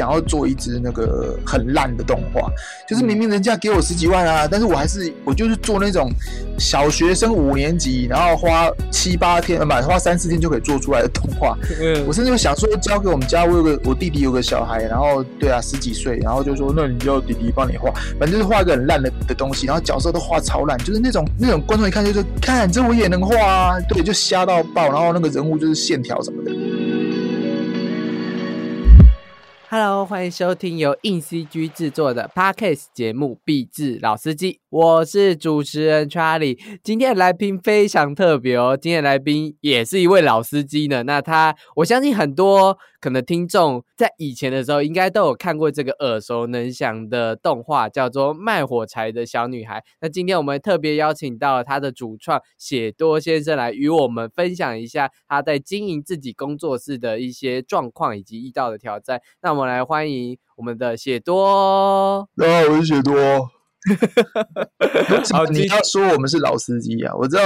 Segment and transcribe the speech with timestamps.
[0.00, 2.50] 想要做一支那个很烂的动画，
[2.88, 6.10] 就是明明人家给我十几万啊，但是我还是我就是做那种
[6.58, 11.54] 小学生五年级，然后花七八天，呃，买花三四天就可以做出来的动画。
[12.06, 26.50] 我甚至想说交给我们家，我有个我弟弟有个小孩，然后对啊十几岁，然后就说那你就弟弟帮你画，反正就是画一个很烂的的东西，然后角色都画超烂，就是那种那种观众一看就说看这我也能画啊，对，就瞎到爆，然后那个人物就是线条什么的。
[29.72, 36.58] Hello，欢迎收听由硬 CG 制作的 Podcast 节目《壁纸老司机》，我是主持人 Charlie。
[36.82, 41.04] 今天的来宾非常特别哦，今天的来宾也是一位老司机呢。
[41.04, 42.76] 那他，我相信很多。
[43.00, 49.78] 可能听众在以前的时候，应该都有看过这个耳熟能详的动画，叫做《卖火柴的小女孩》。
[50.02, 59.18] 那今天我们特别邀请到他的主创写多先生来与我们分享一下他在经营自己工作室的一些状况以及遇到的挑战。
[59.40, 62.28] 那我来欢迎我们的写多。
[62.36, 63.14] 大家 好，我是写多。
[65.32, 67.14] 好，你要说我们是老司机啊？
[67.16, 67.42] 我知道。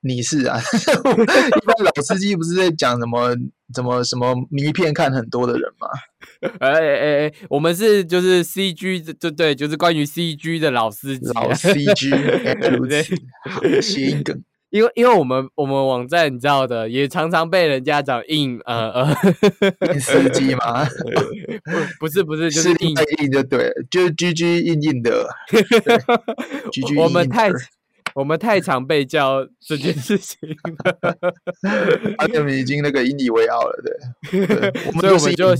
[0.00, 3.34] 你是啊， 一般老司机不是在讲什么
[3.74, 5.88] 怎么什么迷片看很多的人吗？
[6.60, 13.02] 哎哎哎，我们是就是 C G，就对，就是关于 C G 的老司机，老 C G，对不对？
[13.82, 14.40] 谐音梗，
[14.70, 19.14] 因为因为我们我们网站你知道的，也常常被人家讲硬呃呃
[19.98, 20.86] 司机嘛，
[21.98, 25.28] 不是不是，就是硬硬就对，就是 G G 硬硬的
[26.96, 27.50] 我们太。
[28.14, 30.38] 我们太常被叫这件事情，
[32.18, 34.72] 他们已经那个引以为傲了，对。
[34.98, 35.54] 所以我们就，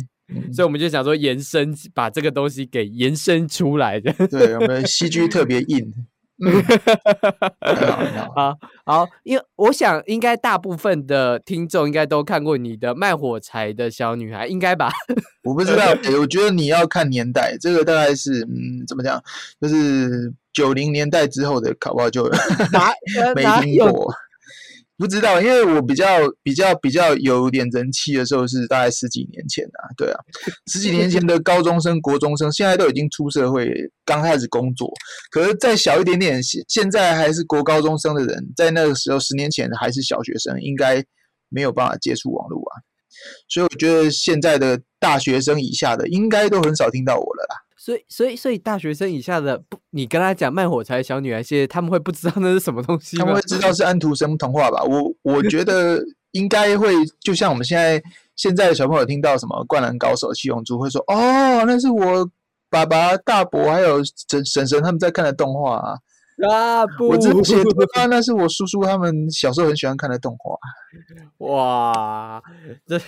[0.52, 4.12] 所以我们就想说延伸，把这个东西给延伸出来的。
[4.26, 5.92] 对，我们戏剧特别硬。
[8.34, 14.90] 好好，因为我想应该大部分的听众应该都看过你的卖火柴的小女孩，应该吧？
[15.42, 15.84] 我不知道，
[16.20, 19.20] 我觉得你要看年代，这个大概是嗯，怎么讲，
[19.60, 22.30] 就是九零年代之后的，考不好就
[23.34, 24.14] 没听过。
[24.98, 26.04] 不知道，因为我比较
[26.42, 30.18] 比较比较有点人气的时候是大概十几年前啊，对啊，
[30.66, 33.72] 十几年前的高中生、国中生，现在都已经出社会，
[34.04, 34.92] 刚开始工作。
[35.30, 41.00] 可是再小一点点，现现在还是国高中生的人，在那个时候十年前还是小学生，应该
[41.48, 42.82] 没有办法接触网络啊。
[43.48, 47.67] 所以我觉得现在的大学生以下的，应该都很少听到我了啦。
[47.88, 54.82] 所以，所以，所以，大学生以下的不，你跟他讲卖火柴小女孩，些他们会不知道那是什么东西他们会知道是安徒生童话吧？
[54.84, 55.98] 我我觉得
[56.32, 58.02] 应该会，就像我们现在
[58.36, 62.28] 现在的小朋友听到什么《灌篮高手》《七龙珠》，会说哦，那是我
[62.68, 65.96] 爸爸、大伯还有婶婶婶他们在看的动画啊。
[66.46, 67.08] 啊不！
[67.08, 67.58] 我之前
[67.94, 70.56] 啊，那是我叔叔他们小时候很喜欢看的动画。
[71.46, 72.42] 哇，
[72.86, 73.00] 这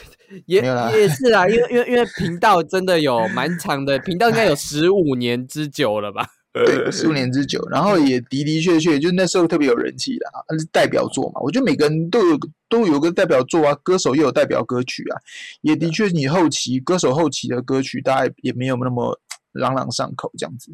[0.47, 6.27] 也也是啊，因为因为因为频道真的有蛮长的，频道应该有十五年之久了吧？
[6.53, 11.41] 对，十五年之久，然后也的的确确，就那时候特别有人气的啊，那是代表作嘛。
[11.41, 15.17] 我觉得每个人都有都有个代表作啊，歌手也有代表歌曲啊，
[15.63, 19.21] 也的确你后期歌手后期的歌曲大概也没有那么。
[19.53, 20.73] 朗朗上口这样子，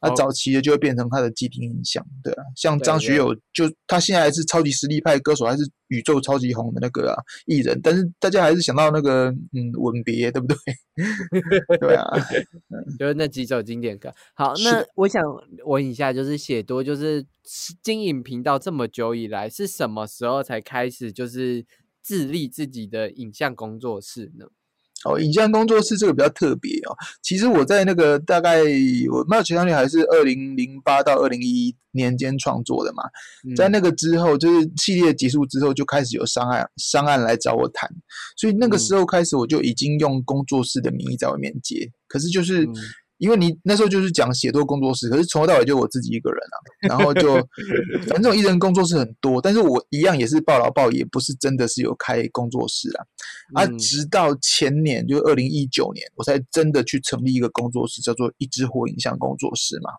[0.00, 10.56] 那早期的就会变成他的既定印象，对啊，像张学友，就他现在还是超级实力派歌手，还是宇宙超级红的那个啊艺人，但是大家还是想到那个嗯吻别，对不对？
[11.78, 12.04] 对啊，
[12.98, 14.12] 就是那几首经典歌。
[14.34, 15.22] 好，那我想
[15.66, 17.24] 问一下，就是写多，就是
[17.82, 21.66] 经营频道这么久以来，是什么时候才开始就是
[22.00, 24.46] 自立自己的影像工作室呢？
[25.04, 26.96] 哦，影像工作室这个比较特别哦。
[27.22, 28.64] 其实我在那个大概我
[29.28, 33.04] 《卖其他女还》是二零零八到二零一一年间创作的嘛，
[33.54, 37.88] 在那个之后，就是系列结束之后，就开始有商案商案来找我谈，
[38.36, 42.68] 所以那个时候开始我就已经用工作室的名义在外面接，可是就是。
[43.18, 46.56] 因为你那时候就是讲写作工作室，可是从头到尾就我自己一个人啊，
[46.88, 47.34] 然后就
[48.06, 53.06] 反正这种艺人工作室很多，但是我一样也是报劳报，也不是真的是有开工作室啊。
[53.54, 59.90] 啊，直到前年就二零一九年，我才真的去成立一个工作室，叫做一支火影像工作室嘛。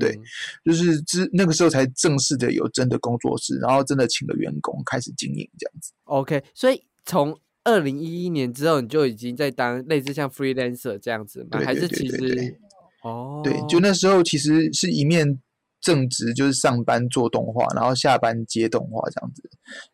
[0.00, 0.18] 对，
[0.64, 5.92] 就是之那个时候才正式的有真的工作室，然后真的请了员工开始经营这样子。
[6.06, 11.58] OK，所以从二零一一年之后，你就已经在当类似像 freelancer 这样子吗？
[11.64, 12.56] 还是其实
[13.02, 15.40] 哦，对，就那时候其实是一面
[15.80, 19.42] 正职，就是上班做动画，然后下班接动画这样子，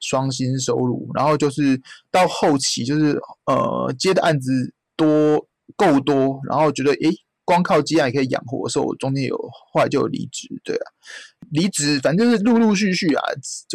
[0.00, 1.10] 双薪收入。
[1.14, 1.80] 然后就是
[2.10, 7.10] 到后期，就是呃接的案子多够多，然后觉得诶
[7.52, 9.36] 光靠接案也可以养活，所以我中间有
[9.72, 10.86] 后来就有离职，对啊。
[11.50, 13.22] 离职，反正就是陆陆续续啊。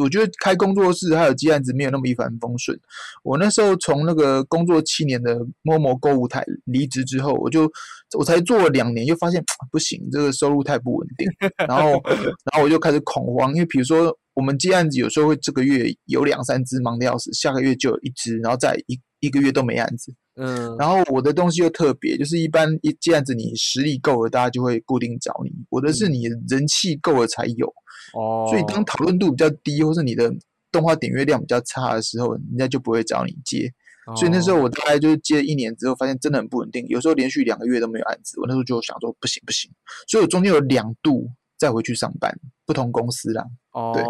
[0.02, 2.76] 我觉得开工作室还有接案子没有那么一帆风顺。
[3.24, 7.70] 我那时候从那个工作七年的某某购物台离职之后，我就
[8.18, 11.28] 我才做了两年，又发现不行，这个收入太不稳定。
[11.68, 12.02] 然后，
[12.52, 20.14] 然后我就开始恐慌，因为比如说我们接案子有时候会这个月有两三只忙的要死，下个月就有一只，然后再一一个月都没案子。
[20.36, 25.52] 嗯，然后我的东西又特别，就是一般一这样子，你实力够了，大家就会固定找你。
[25.70, 27.68] 我的是你人气够了才有，
[28.14, 30.32] 哦，所以当讨论度比较低，或是你的
[30.72, 33.72] 动画点阅量比较差的时候，人家就不会找你接。
[34.16, 38.40] 所以那时候我大概就是接了一年之后，发现真的很不稳定，有时候连续两个月都没有案子。
[38.40, 39.72] 我那时候就想说，不行不行，
[40.08, 41.28] 所以我中间有两度
[41.58, 42.32] 再回去上班，
[42.66, 43.44] 不同公司啦。
[43.72, 44.04] 哦，对，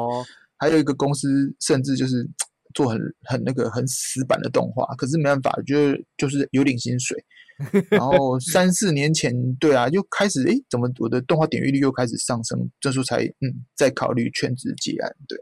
[0.57, 2.29] 还有一个公司甚至就是。
[2.77, 7.17] 做很很那个很死板的动画，可是没办法，就是就是有点薪水。
[7.89, 12.69] 然后三四年前，对啊，就开始哎，怎么我的动画点阅率又开始上升？
[12.79, 15.11] 这时候才嗯，在考虑全职结案。
[15.27, 15.39] 对，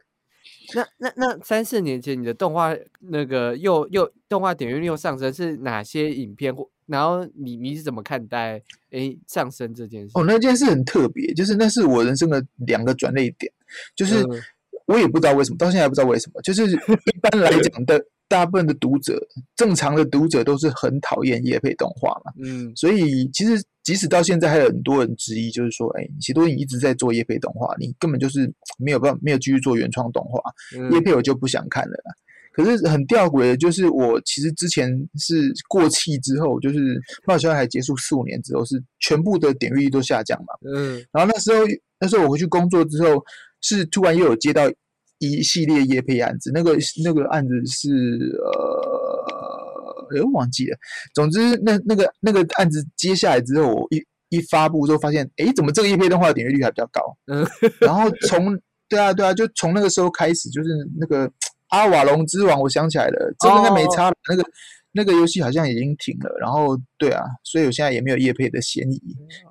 [0.73, 6.55] 那那那三四年前，你的动画那个又又动画点阅率又上升，是哪些影片？
[6.55, 8.61] 或然后你你是怎么看待
[8.91, 10.11] 哎上升这件事？
[10.13, 13.51] 哦，那件事很特别，就是那是我人生的两个转捩点，
[13.93, 14.23] 就是。
[14.85, 16.41] 我也不知道为什么，到现在还不知道为什么。
[16.43, 19.19] 就是一般来讲的，大部分的读者，
[19.55, 22.31] 正常的读者都是很讨厌叶配动画嘛。
[22.43, 30.39] 嗯，所以其实即使到现在，还有很多人质疑，就是说，哎，其实你一直在做叶配动画，你根本就是没有办法，没有继续做原创动画。
[30.91, 31.95] 叶配我就不想看了。
[32.53, 36.77] 可是很吊诡的，就是我其实之前是过气之后，就是
[37.25, 40.53] 《冒险海》结束四五年之后，是全部的点阅率都下降嘛。
[40.71, 41.65] 嗯，然后那时候
[41.99, 43.23] 那时候我回去工作之后。
[43.65, 44.71] 是突然又有接到
[45.17, 47.89] 一系列叶配案子，那个那个案子是
[48.38, 50.77] 呃，哎，忘记了。
[51.15, 57.01] 总之，那那个那个案子接下来之后，我一一发布之后，发现，哎，怎么这个叶配动画的点阅率还比较高？
[57.25, 57.44] 嗯，
[57.81, 58.56] 然后从
[58.88, 60.69] 对啊对啊，就从那个时候开始，就是
[61.00, 61.31] 那个
[61.69, 64.15] 阿瓦隆之王，我想起来了，这应该没差了。
[64.29, 64.44] 那个
[64.91, 66.29] 那个游戏好像已经停了。
[66.39, 69.01] 然后对啊，所以我现在也没有叶配的嫌疑，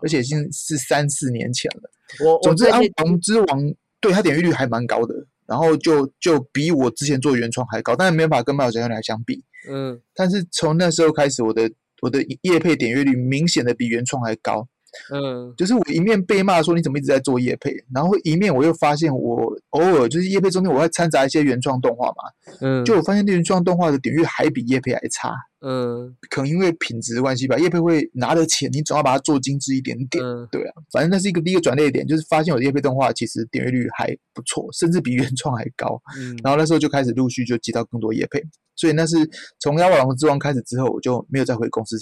[0.02, 1.90] 而且已经是三四年前了。
[2.24, 3.74] 我总之，阿瓦隆之王。
[4.04, 5.14] 对它点阅率还蛮高的，
[5.46, 9.42] 然后就就比我之前做原创还高，但是没办法跟《麦小来相比。
[9.70, 11.70] 嗯，但是从那时候开始，我的
[12.02, 14.68] 我的叶配点阅率明显的比原创还高。
[15.12, 22.14] 嗯，就是我一面被骂说你怎么一直在做叶配，然后一面我又发现我偶尔就是叶配中间我会掺杂一些原创动画嘛，
[22.60, 38.42] 嗯，就我发现原创动画的点阅还比叶配还差，嗯，可能因为品质关系吧，叶配会拿的钱，你总要把它做精致一点点，对啊，反正那是一个第一个转捩点，就是发现我的叶配动画其实点阅率还不错，甚至比原创还高，嗯，然后那时候就开始陆续就接到更多叶配，
[38.76, 39.16] 所以那是
[39.60, 41.96] 从《妖王之王》开始之后，我就没有再回公司。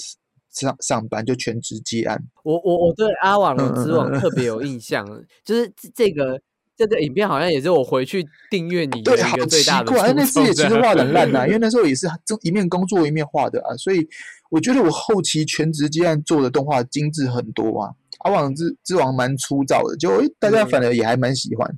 [0.53, 2.23] 上上班就全职接案。
[2.45, 5.07] 我我我对阿瓦隆之王特别有印象，
[5.45, 6.41] 就是这个
[6.77, 12.07] 这个影片好像也是我回去订阅你对，好奇怪，那次也其实画的很烂呐， 因为那时候也是
[12.43, 14.07] 一面工作一面画的啊，所以
[14.51, 17.91] 我觉得我后期全职接案做的动画精致很多啊。
[18.21, 21.69] 阿瓦隆之之王蛮粗糙的，就大家反而也还蛮喜欢。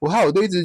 [0.00, 0.58] 我还有都一直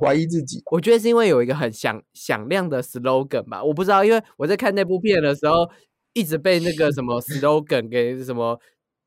[0.00, 5.68] 怀疑自己，我觉得是因为有一个很响响亮的 slogan 吧，我不知道，因为我在看那部片的时候。
[6.12, 8.58] 一直被那个什么 slogan 给什么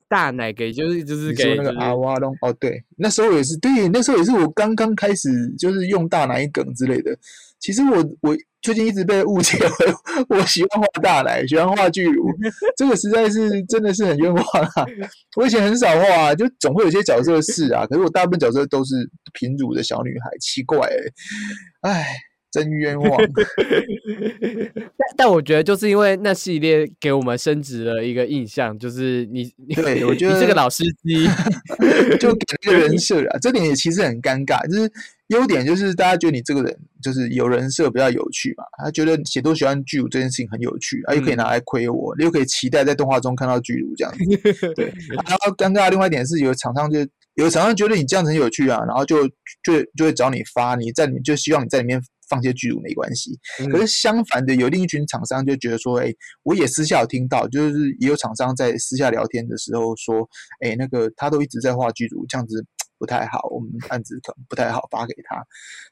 [0.08, 7.18] 大奶给就是就是给那个阿瓦隆哦对，那时候也是对，那时候也是我刚刚开始就是用大奶梗之类的。
[7.60, 9.70] 其实我我最近一直被误解为
[10.30, 12.28] 我喜欢画大奶，喜欢画巨乳，
[12.78, 14.44] 这个实在是真的是很冤枉
[14.76, 14.86] 啊！
[15.38, 20.88] 我以前很少画，就总会有些角色是啊，可是我大部分角色都是平乳的小女孩，奇怪
[21.82, 22.06] 哎，唉。
[22.56, 23.12] 真冤枉！
[24.98, 31.28] 但但我觉得就是因为那系列给我们升值了一个印象，就是你对我觉得这个老司机
[32.18, 34.66] 就给一个人设啊，这点也其实很尴尬。
[34.70, 34.90] 就是
[35.28, 44.24] 优点就是大家觉得你这个人就是有人设比较有趣嘛，他觉得写都喜欢巨乳这件事情很有趣，啊又可以拿来亏我，又可以期待在动画中看到巨乳这样子。
[44.76, 47.00] 对，然后尴尬另外一点是有厂商就
[47.36, 49.28] 有厂商觉得你这样子很有趣啊，然后就
[49.62, 52.02] 就就会找你发，你在里面就希望你在里面。
[52.30, 53.38] 放些巨乳没关系，
[53.72, 56.14] 可是相反的，有另一群厂商就觉得说，哎，
[56.44, 60.28] 我也私下有听到，就是也有厂商在私下聊天的时候说，
[60.62, 62.66] 哎，那个他都一直在画巨乳，这样子
[62.98, 65.44] 不太好，我们案子可能不太好发给他。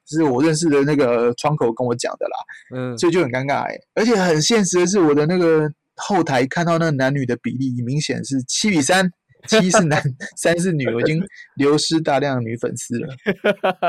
[0.05, 2.37] 这是我认识的那个窗口跟我讲的啦，
[2.75, 9.09] 嗯，所以就很尴尬，哎，而且很现实的是，我的那个后台看到那男女的比例明显是七比三。
[9.45, 10.01] 七是男，
[10.41, 11.21] 三是女，我已经
[11.57, 13.13] 流失大量女粉丝了。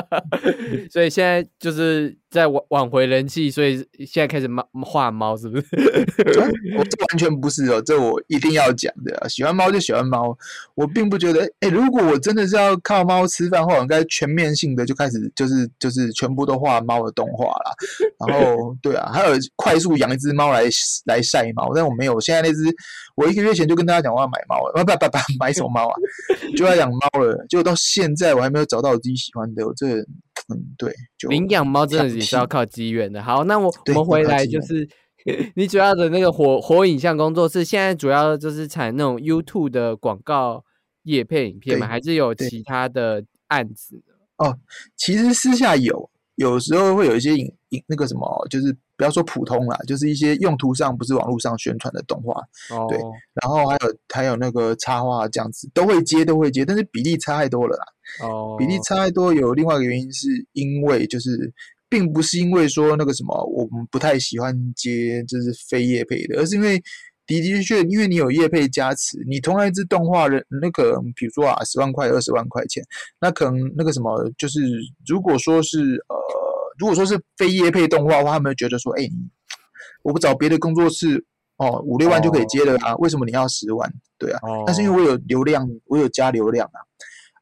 [0.91, 5.67] 所以现在就是在挽挽回人气，所以现在开始猫画猫，是不是？
[6.77, 9.29] 我这完全不是哦，这我一定要讲的。
[9.29, 10.37] 喜欢猫就喜欢猫，
[10.75, 17.73] 我并不觉得，哎，如果我真的是要靠猫吃饭的话，应该全面性的就开始就是就是全部都画猫的动画啦。
[18.27, 20.65] 然后对啊，还有快速养一只猫来
[21.07, 22.19] 来晒猫，但我没有。
[22.21, 22.65] 现在那只，
[23.15, 25.95] 我一个月前就跟大家讲我要买猫了，不不不不，买什么猫啊？
[26.57, 30.05] 就要养猫了，结果到现在我还没有找到我自己喜欢的，我这
[30.49, 30.93] 嗯对，
[31.29, 33.23] 领养猫真的也是要靠机缘的。
[33.23, 34.89] 好，那我我们回来就是
[35.57, 40.65] 你主要的那个火火影像工作室，现在主要就是产那种 YouTube 的广告
[41.05, 41.87] 叶配影片吗？
[41.87, 44.03] 还是有其他的案子？
[44.37, 44.59] 哦，
[44.97, 52.41] 其实私下有，有时候会有一些影影那个什么，就是不要说普通啦，就是一些用途上不是网络上宣传的动画，
[52.89, 52.99] 对，
[53.43, 57.85] 然后还有还有那个插画这样子都会接都会接，但是比例差太多了啦。
[58.23, 61.53] 哦，比例差太多有另外一个原因，是因为就是
[61.89, 66.79] 并不是因为说那个什么我们不太喜欢接就是非业配的，而是因为
[67.27, 72.83] 的的确确因为你有业配加持，你同样一支动画人那个比如说啊十万块二十万块钱，
[73.21, 74.61] 那可能那个什么就是
[75.07, 76.17] 如果说是呃
[76.79, 79.09] 如果说是非叶配动画的话，他们觉得说哎
[80.03, 81.25] 我不找别的工作室
[81.57, 83.93] 哦五六万就可以接了啊，为什么你要十万？
[84.19, 86.79] 对啊，但是因为我有流量，我有加流量啊。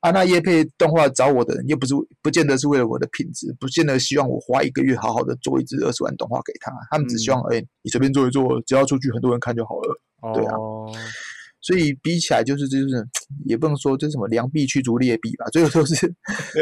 [0.01, 10.57] 啊，那叶配动画找我的人又不是不见得是为了我的品质，不见得希望我花一个月好好的做一支二十万动画给他，他们只希望哎，你随便做一做，只要出去很多人看就好了，对啊。
[11.63, 12.89] 所以比起来就是就是
[13.47, 16.15] 也不能说这什么良币驱逐劣币吧，这个都是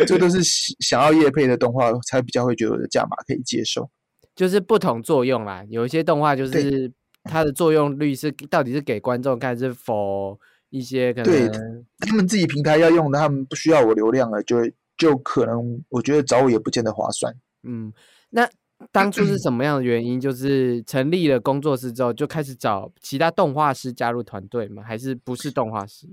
[0.07, 0.39] 这都是
[0.79, 3.91] 想要叶配的动画才比较会觉得价码可以接受，
[4.37, 5.65] 就是不同作用啦。
[5.69, 6.93] 有一些动画就是
[7.25, 10.39] 它的作用率是到底是给观众看是否。
[10.73, 11.51] 一些可能对
[11.99, 14.57] 他们自己平台要用的，他们不需要我流量了，就
[14.97, 17.35] 就可能我觉得找我也不见得划算。
[17.65, 17.93] 嗯，
[18.29, 18.49] 那
[18.93, 20.21] 当初是什么样的原因？
[20.21, 24.83] 就是成立了工作室之后，就开始找其他动画师加入团队吗？
[24.83, 26.07] 还是不是动画师？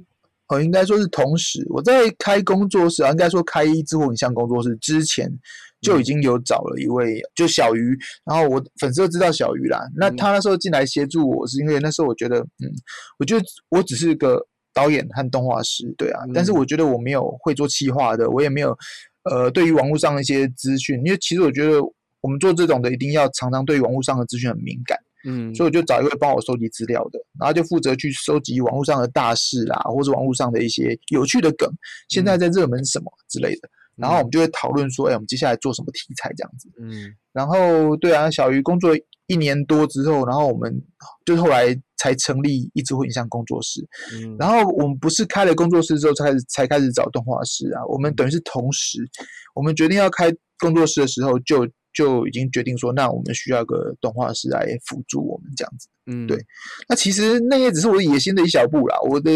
[0.48, 5.30] 哦，应该说是同时，我在开工作室啊，应该说开一之后影像工作室之前
[5.82, 7.98] 就已经有找了一位，就小鱼。
[8.24, 9.80] 然后我粉丝都知道小鱼啦。
[9.96, 12.72] 那他那时候进来协助我是因为那时候我觉得，嗯，
[13.20, 16.22] 我觉得我只是个导演和动画师，对啊。
[16.34, 18.78] 但是我觉得我没有会做企划的，我也没有
[19.24, 21.82] 呃，对于网络上的一些资讯，因为其实我觉得
[22.28, 25.00] 我们做这种的一定要常常对网络上的资讯很敏感。
[25.26, 31.70] 嗯，所以我就找一位帮我收集资料的，然后就负责去收集网络上的大事啦，或者网络上的一些有趣的梗，
[32.10, 36.70] 现在在热门什么之类的，然后我们就会讨论说，哎，我们接下来做什么题材这样子。
[36.82, 38.92] 嗯，然后对啊，小鱼工作
[39.26, 40.72] 一年多之后，然后我们
[41.26, 43.86] 就后来才成立一直会影像工作室。
[44.14, 49.00] 嗯，然后我们不是开了工作室之后才开始才开始找动画师啊，我们等于是同时，
[49.56, 51.68] 我们决定要开工作室的时候就。
[51.98, 55.88] 就已经决定说，那我们需要个动画师来辅助我们这样子。
[56.06, 56.38] 嗯，对。
[56.88, 58.96] 那其实那也只是我的野心的一小步啦。
[59.10, 59.32] 我的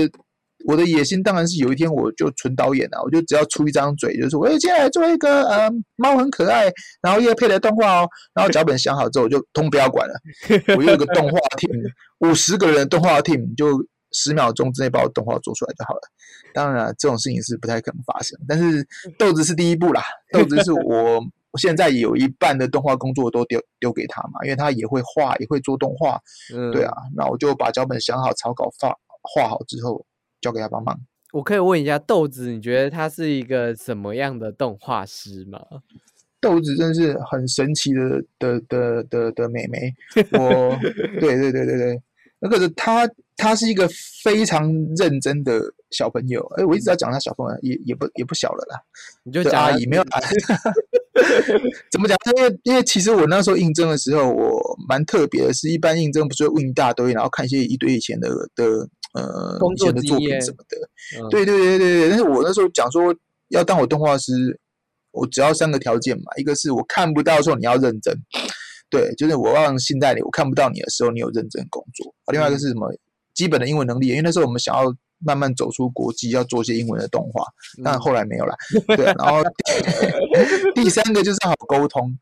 [0.67, 10.13] 我的野心当然是有一天我就纯导演了，我就只要出一张嘴，就是我接下来做一个呃猫很可爱，然后叶配的动画哦，然后脚本想好之后我就通不要管了。
[10.77, 16.01] 我有个动画 team，五十个人的动画 team，就十秒钟之内把我动画做出来就好了。
[16.53, 18.87] 当然这种事情是不太可能发生，但是
[19.17, 21.19] 豆子是第一步啦，豆子是我。
[21.51, 26.19] 我现在有一半的动画工作都丢丢给他嘛，因为他也会画，也会做动画，
[26.53, 28.89] 嗯对啊，那我就把脚本想好、草稿发
[29.21, 30.05] 画好之后，
[30.41, 30.99] 交给他帮忙。
[31.33, 35.59] 我可以问一下豆子，你觉得他是一个什么样的动画师吗？
[36.41, 39.93] 豆子真是很神奇的的的的的美眉，
[40.31, 40.75] 我，
[41.19, 42.01] 对对对对对。
[42.43, 43.87] 那个是他，他是一个
[44.23, 46.43] 非常认真的小朋友。
[46.57, 48.81] 哎，我一直在讲他小朋友，也也不也不小了啦。
[49.21, 50.03] 你就讲阿姨没有？
[51.91, 52.17] 怎么讲？
[52.35, 58.65] 因为因为其实我那时候应征的时候，我蛮特别的，是一般应征不是会问一大堆，然后看一些一堆以前的的
[59.13, 61.29] 呃以前的作品什么的。
[61.29, 62.09] 对对对对对。
[62.09, 63.13] 但是我那时候讲说
[63.49, 64.59] 要当我动画师，
[65.11, 68.15] 我只要三个条件嘛，一个是我看不到的时候你要认真。
[68.89, 72.13] 对，就是我让信在你，我看不到你的时候，你有认真工作。
[72.33, 72.91] 另外一个是什么？
[73.33, 77.43] 基本的英文能力，因为那时候我们想要慢慢走出国际，要做一些英文的动画，
[77.83, 78.55] 但后来没有了。
[78.95, 79.43] 对，然后
[80.75, 82.17] 第三个就是好沟通。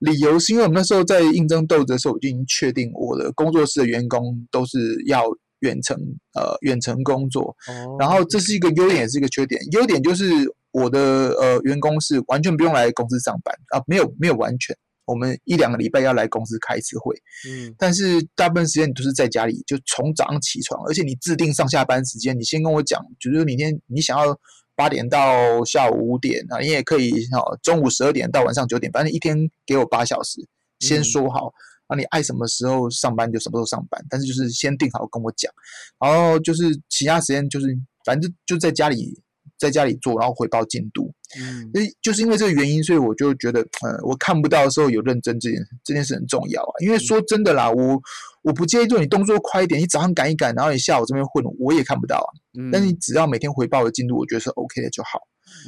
[0.00, 5.24] 理由是因为我们那时候在应征豆子的时候，我就已经确定我的工作室的员工都是要
[5.60, 5.96] 远程
[6.34, 7.56] 呃远程工作。
[7.68, 7.96] 哦。
[7.98, 9.60] 然后这是一个优点，也是一个缺点。
[9.72, 10.24] 优点就是
[10.72, 14.76] 我的呃员工是完全不用来公司上班啊，没有没有完全。
[15.06, 17.14] 我们一两个礼拜要来公司开一次会，
[17.48, 24.38] 嗯，但是大部分时间你都是在家里，就从早上起床，而且你制定上下班时间，你先跟我讲，就是明天你想要
[24.74, 30.40] 八点到下午五点啊，你也可以哦，中午十二点到晚上九点，反正一天给我八小时，
[30.80, 31.52] 先说好。
[31.86, 35.52] 啊，你爱什么时候上班就什么时候上班，但是就是先定好跟我讲，
[36.00, 37.66] 然后就是其他时间就是
[38.06, 39.12] 反正就在家里
[39.58, 41.13] 在家里做，然后回报进度。
[41.36, 46.72] 嗯，就是因为这个原因，所以我就觉得，呃，我看不到的时候有认真这件这件事很重要啊。
[46.80, 48.00] 因为说真的啦，我
[48.42, 52.30] 我不介意做你动作快一点，你早上赶一赶，然后你下午这边混，我也看不到啊。
[52.58, 55.18] 嗯，但是你只要每天回报的进度，我觉得是 OK 的就好。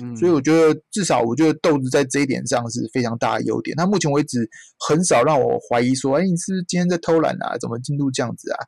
[0.02, 3.74] 嗯，所以我觉得至少我觉得豆子在这一点上是非常大的优点。
[3.76, 4.48] 那目前为止
[4.88, 7.56] 很少让我怀疑说，哎，你是不是今天在偷懒啊？
[7.60, 8.58] 怎么进度这样子啊？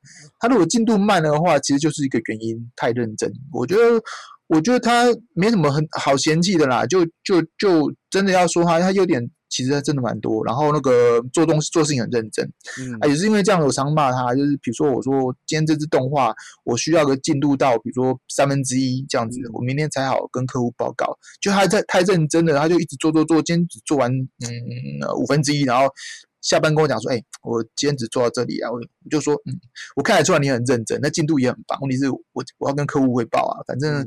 [0.40, 3.30] 他如果进度慢的话，其实就是一个原因，太认真。
[3.52, 4.02] 我觉得。
[4.48, 10.44] 我觉得他没什么很好嫌弃的啦，就就就真的要说他，他优点其实真的蛮多。
[10.44, 12.44] 然后那个做东西做事情很认真，
[12.80, 15.12] 嗯，啊，也是因为这样，我常骂他，就是比如说我说
[15.46, 21.06] 今天这支动画我需要个进度到，比如说三分之一这样子，我明天才好跟客户报告。
[21.40, 25.86] 就他在太认真了，他就一直做做做，今天只做完嗯五分之一，然后。
[26.48, 29.52] 下班跟我讲说，哎，我今天只做到这里啊，我就说，嗯，
[29.96, 31.78] 我看得出来你很认真，那进度也很棒。
[31.82, 34.02] 问题是我我要跟客户汇报啊，反正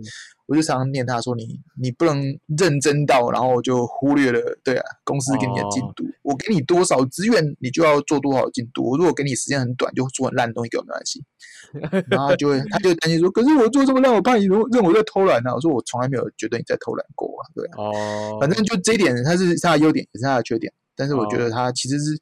[0.47, 2.19] 我就常常念他说，你你不能
[2.57, 8.89] 认真到，然后就忽略了，对啊，公司给你的进度，我给你多少资源，你就要做多少进度。
[8.89, 11.23] 我如果给你时间很短，就做很烂的东西给我没关系。
[12.09, 15.53] 然后就会他就担心说，可是我做这么烂，我怕你认认我在偷懒啊。
[15.53, 17.75] 我说我从来没有觉得你在偷懒过啊，对啊。
[17.77, 20.73] 哦，反正就这一点，他是他的优点，也是他的缺点。
[21.01, 22.15] 但是我觉得他其实是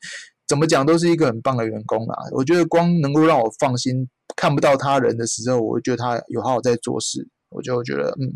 [0.48, 2.15] 怎么讲都是一个很棒的员工啦。
[2.31, 4.07] 我觉得光能够让我放心
[4.38, 8.31] 看不到他人的时候，我觉得他有好好在做事，我就觉得嗯，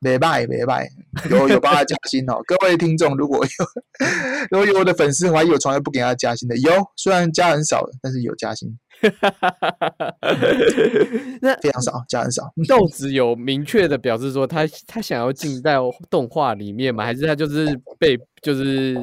[0.00, 0.88] 没拜没拜，
[1.30, 2.40] 有有帮他加薪哦。
[2.46, 4.06] 各位听众，如果有
[4.50, 8.76] 如果有我的粉丝怀疑我从来不给他加薪的，有虽然加很少，但是有加薪。
[11.40, 12.52] 那非常少，加很少。
[12.68, 17.04] 豆子有明确的表示说他他想要进到动画里面吗？
[17.04, 18.96] 还是他就是被就是？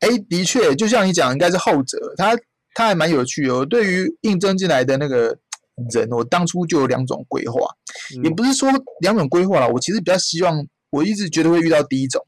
[0.00, 1.98] 哎，的确，就像你讲，应该是后者。
[2.16, 2.36] 他
[2.74, 3.66] 他还蛮有趣哦。
[3.66, 5.36] 对于应征进来的那个
[5.90, 7.60] 人，我当初就有两种规划，
[8.22, 8.68] 也不是说
[9.00, 9.68] 两种规划了。
[9.68, 12.24] 我其实比较希望，我一直觉得会遇到第一种，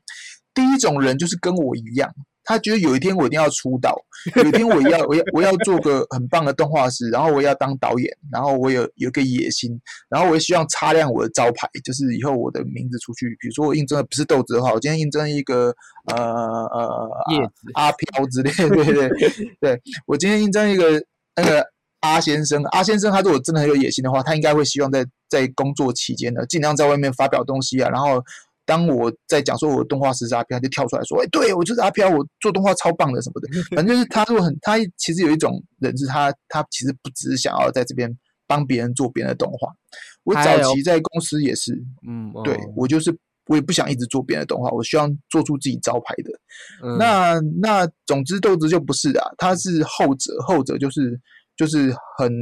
[0.54, 2.10] 第一种人就是跟我一样。
[2.44, 3.96] 他觉得有一天我一定要出道，
[4.34, 9.80] 有一天我要我要我要做个很棒的动画师，然后我要当导演，然后我有有个野心，
[10.10, 15.72] 然后我也希望擦亮我的招牌，就是以后我的名字出去，比如说我应征的不是豆子的话，我今天应征一个
[16.12, 19.08] 呃呃叶子阿飘之类，对对
[19.60, 21.00] 对，我今天应征一个
[21.36, 21.64] 那个
[22.02, 28.22] 阿先生，阿先生他如果真的很有野心的话，他应该会希望在在工作期间呢，尽量在外面发表东西啊，然后。
[28.64, 33.48] 当我在讲说我的动画师是阿飘，他就跳出来说：“哎，对我就是阿飘，我做动画超棒的什么的。
[33.74, 38.08] ”反正就是他如果很，他其实有一种人是他，他其实不只是想要在这边
[38.46, 39.68] 帮别人做别人的动画。
[40.22, 41.72] 我早期在公司也是，
[42.06, 43.12] 嗯，对我就是
[43.46, 46.30] 我也不想一直做别人的动画，我希望做出自己招牌的。
[46.98, 51.20] 那那总之豆子就不是啊，他是后者，后者就是。
[51.56, 52.32] 就是很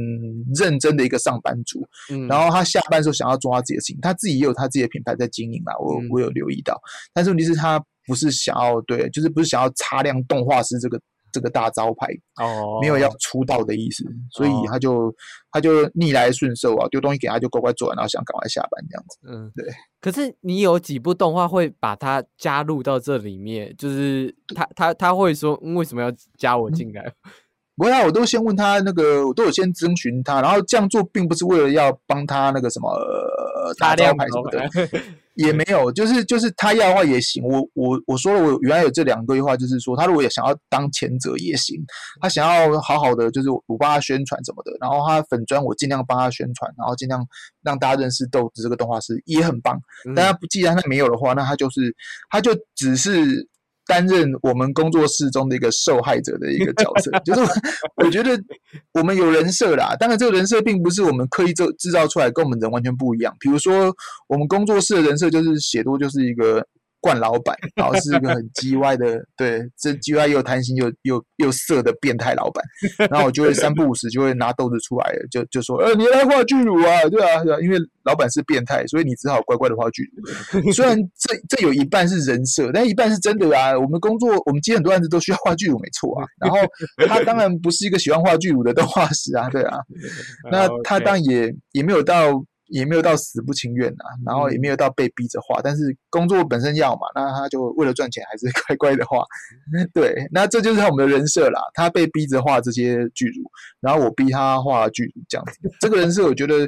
[0.55, 2.27] 认真的一个上班族，嗯。
[2.27, 6.79] 然后他下班时候想要做他自己的事情，他自己也有他自己的品牌在经营嘛，我我有留意到，
[7.13, 10.99] 但是问题是，他不是想要对，就是不是想要擦亮动画师这个
[11.31, 12.07] 这个大招牌
[12.41, 15.13] 哦，没有要出道的意思，所以他就
[15.51, 19.65] 他就逆来顺受啊，丢东西给他就乖乖做完，然后想赶快下班这样子，嗯，对。
[20.01, 27.13] 可是你有几部动画会把它加入到这里面，就是他他他会说为什么要加我进来？
[27.77, 32.91] 不会啊，我都先问他那个，我都有先征询他，然后这样做并不是为了要帮他那个什么
[33.79, 34.69] 打招牌什么的，
[35.35, 37.43] 也没有，就是就是他要的话也行。
[37.43, 41.75] 我我我说了，我原来有这两个规划，就是说他如果也想要当前者也行，
[42.19, 47.25] 他想要好好的就是我帮他宣传什么的，然后他粉砖我尽量帮他宣传，然后尽量
[47.63, 49.79] 让大家认识豆子这个动画师也很棒。
[50.15, 51.95] 但他不既然他没有的话，那他就是
[52.29, 53.49] 他就只是。
[53.91, 57.41] 担任我们工作室中的一个受害者的一个角色， 就是
[57.97, 58.31] 我觉得
[58.93, 63.35] 我们有人设啦，当然这个人设并不是我们刻意制制造出来，跟我们人完全不一样。
[63.37, 63.93] 比如说，
[64.27, 66.65] 我们工作室的人设就是写多就是一个。
[67.01, 72.63] 惯老板， 然后是一个很叽歪的， 对，这叽歪又贪心又又又色的变态老板。
[73.09, 80.71] 然后我就会三不五时就会拿豆子出来，就就说，呃，你来画巨乳啊，对啊，对啊，因为老板是变态，所以你只好乖乖的画巨乳。
[80.71, 83.77] 虽然这这有一半是人设，但一半是真的啊。
[83.77, 86.25] 我们工作，我们接很多案子都需要画巨乳，没错啊。
[86.39, 86.57] 然后
[87.07, 89.77] 他当然不是一个喜欢画巨乳的动画师啊，对啊。
[90.51, 92.43] 那他当然也也没有到。
[92.71, 99.23] 也没有到死不情愿呐，然后也没有到被逼着画，但是工作本身要嘛，那他就为了赚钱还是乖乖的画。
[99.93, 101.61] 对，那这就是我们的人设啦。
[101.73, 103.41] 他被逼着画这些剧组，
[103.79, 105.69] 然后我逼他画剧组这样子。
[105.79, 106.67] 这个人设我觉得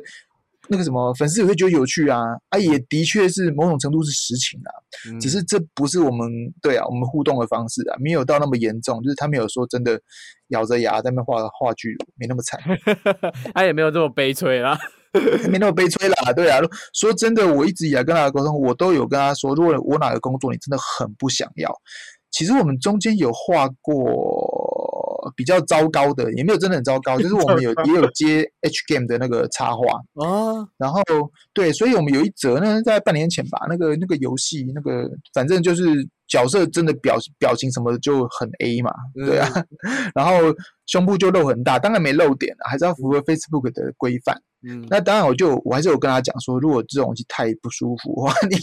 [0.69, 4.71] 那个什么粉丝也会觉得有趣啊，啊，也的确是某种程度是实情啊，
[5.19, 6.29] 只是这不是我们
[6.61, 9.99] 对啊，我们互动的方式啊，没有到那么严重，就是他没有说真的
[10.49, 12.59] 咬着牙在那画画剧，没那么惨，
[13.53, 14.79] 他也没有这么悲催啦，
[15.49, 16.59] 没那么悲催啦，对啊，
[16.93, 21.73] 说真的，我一直以来跟他沟通，我都有跟他说，如果我哪个工作你真的很不想要，
[22.31, 25.11] 其实我们中间有画过。
[25.37, 29.81] 比较糟糕的也没有真的很糟糕，就是我们有 也有接 H game 的那个插画
[30.15, 31.01] 哦，然后
[31.53, 39.49] 对，所以我们有一则呢，在半年前吧，那个那个游戏那个反正就是角色真的表表情什么就很 A 嘛，对啊，
[40.13, 40.53] 然后
[40.87, 44.35] 胸部就露很大，当然没露点，还是要符合 Facebook 的规范。
[44.65, 48.57] 嗯，那当然，我就我还是有跟他讲说，如果这种东西太不舒服的话，你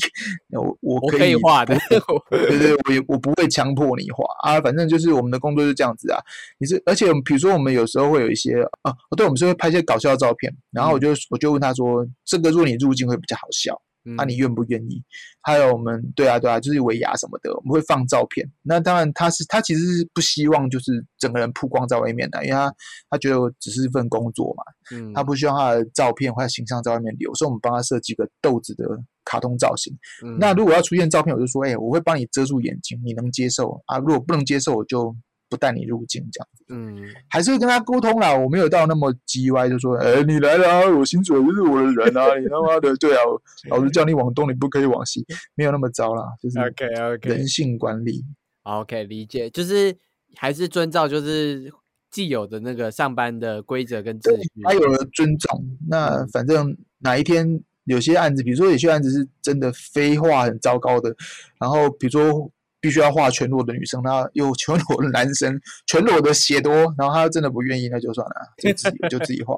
[0.57, 1.77] 我我可以画的，
[2.31, 6.19] 对对，我也我不会强迫你画啊，反正就是我们的工作是这样子啊。
[6.59, 13.81] 你是，而且比如说我们有时候会有一些啊，对，我们是会拍一些搞笑照片，然后我就我就问他说，这个如果你入镜会比较好笑。
[14.03, 15.03] 那你愿不愿意？
[15.43, 18.49] 还有我们对啊对啊，就是尾牙什么的，我们会放照片。
[18.63, 22.73] 那当然他是他其实是不希望就是整个人曝光在外面的，因为他
[23.11, 24.65] 他觉得只是一份工作嘛，
[24.97, 28.85] 嗯，他不希望他的照片或者形象在外面流，所以我们帮他设计个豆子的
[29.25, 29.97] 卡通造型。
[30.39, 33.99] 那如果要出现照片，我就说，哎，我会帮你遮住眼睛，你能接受啊？
[33.99, 35.15] 如果不能接受，我就。
[35.51, 36.97] 不带你入境这样子，嗯，
[37.29, 38.33] 还是会跟他沟通啦。
[38.33, 43.21] 我没有到那么叽歪，就说，哎，你来了，我新主就是我的人啊，你他妈的，对啊，
[43.69, 48.25] 老子叫你往东，你不可以往西，没有那么糟啦，就是 OK OK 人性管理
[48.63, 49.95] ，OK 理解，就是
[50.37, 51.73] 还是遵照就是
[52.11, 55.77] 既有的那个上班的规则跟秩序，他有了尊重。
[55.89, 61.17] 那反正哪一天有些案子，比如说有些案子是真的非话很糟糕的，
[61.59, 62.53] 然后比如说。
[62.81, 69.55] 必须要画全裸的女生，他又全裸的男生， 全裸的血多，然后他真的不愿意，那就算了，就自己 就自己画。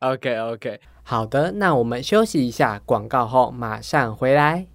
[0.00, 4.66] OK OK，好的，那我们休息一下，广告后马上回来。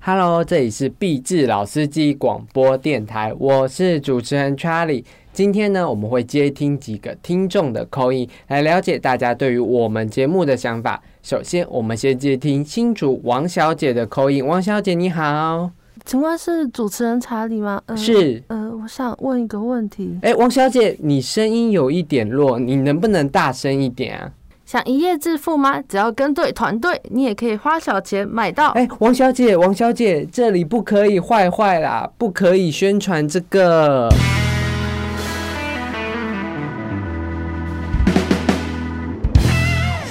[0.00, 5.04] Hello，这里是毕志老司机广播电台，我是主持人 Charlie。
[5.34, 11.02] 今天呢，我们会接听几个听众的口音，来了解大家对于我们节目的想法。
[11.24, 14.46] 首先，我们先接听新主王小姐的口音。
[14.46, 15.68] 王小姐，你好，
[16.04, 17.82] 请问是主持人查理吗？
[17.96, 18.40] 是。
[18.46, 20.16] 呃，我想问一个问题。
[20.22, 24.30] 哎，王小姐，你声音有一点弱，你能不能大声一点啊？
[24.64, 25.82] 想一夜致富吗？
[25.82, 28.68] 只要跟对团队，你也可以花小钱买到。
[28.68, 34.08] 哎，王小姐，王小姐，这里不可以坏坏啦，不可以宣传这个。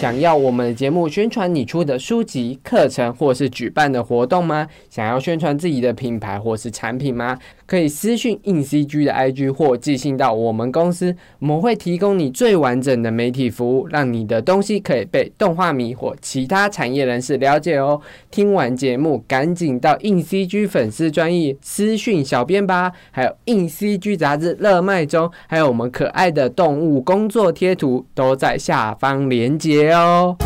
[0.04, 4.68] 想要我们的节目宣传你出的书籍、课程，或是举办的活动吗？
[4.90, 7.40] 想要宣传自己的品牌或是产品吗？
[7.66, 18.02] 可以私讯硬 CG 的 IG 或寄信到我们公司，我们会提供你最完整的媒体服务，让你的东西可以被动画迷或其他产业人士了解哦。
[18.30, 22.92] 听完节目，赶紧到硬 CG 粉丝专业私讯小编吧。
[23.10, 30.38] 还有硬 CG 杂志热卖中，还有我们可爱的动物工作贴图都在下方连接哦。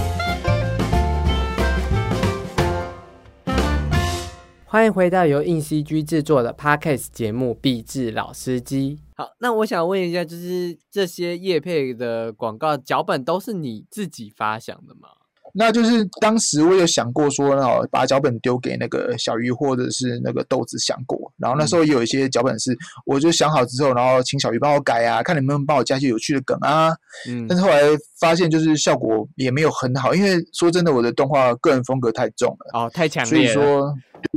[4.69, 8.99] 欢迎回到由硬 CG 制作的 Podcast 节目《壁纸老司机》。
[9.15, 15.09] 好，那我想问一下，就是这些叶配的广告脚本都是你自己发想的吗？
[15.57, 26.91] 那就是当时我有想过说，哦，把脚本丢给那个小鱼或者是那个豆子想过，然后那时候也有一些脚本是，我就想好之后，然后请小鱼帮我改啊，看能不能帮我加一些有趣的梗啊。
[27.27, 27.81] 嗯，但是后来
[28.19, 33.93] 发现就是效果也没有很好，因为说真的，我的动画个人风格太重了，哦，太强烈，所以说。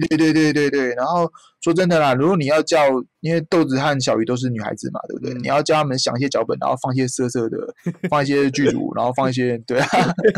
[0.09, 1.31] 对对对对对，然后
[1.63, 2.87] 说真的啦，如果你要叫，
[3.21, 5.35] 因为豆子和小鱼都是女孩子嘛，对不对？
[5.43, 7.59] 你要叫他们想一些脚本，然后放一些色色的，
[8.09, 9.87] 放一些剧组，然后放一些对啊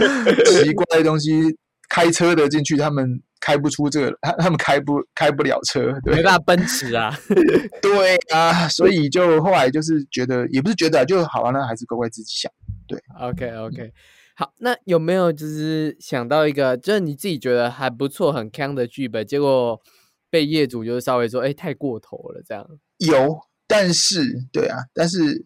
[0.51, 1.57] 奇怪的东西，
[1.89, 7.17] 开车的进去，他们开不出这个，他他们开不开不了车，没办法奔驰啊。
[7.81, 12.51] 对啊，所以就后来就是觉得，也不是觉得就好了，那还是乖乖自己想。
[12.89, 13.93] 对，OK OK。
[14.35, 19.79] 好，那有没有就是想到一个，就是你自己觉得还不错、很坑的剧本，结果
[20.33, 22.67] 被业主就是稍微说，哎，太过头了这样？
[22.97, 25.45] 有，但是对啊，但是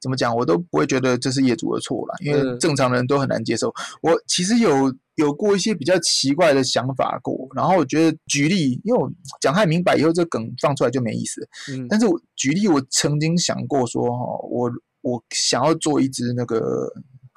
[0.00, 3.74] 怎么讲，我都不会觉得这是业主的错啦，因为正常人都很难接受。
[4.00, 11.48] 我其实有有过一些比较奇怪的想法过，然后我觉得举例，因为我讲太明白以后，这梗放出来就没意思。
[11.72, 14.70] 嗯，但是我举例，我曾经想过说，哈，我
[15.00, 16.88] 我想要做一只那个。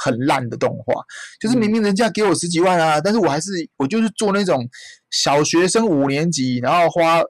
[0.03, 0.93] 很烂的动画，
[1.39, 4.67] 就是明明人家给我十几万啊，但是我还是我就是做那种
[5.11, 7.21] 小学生五年级，然后花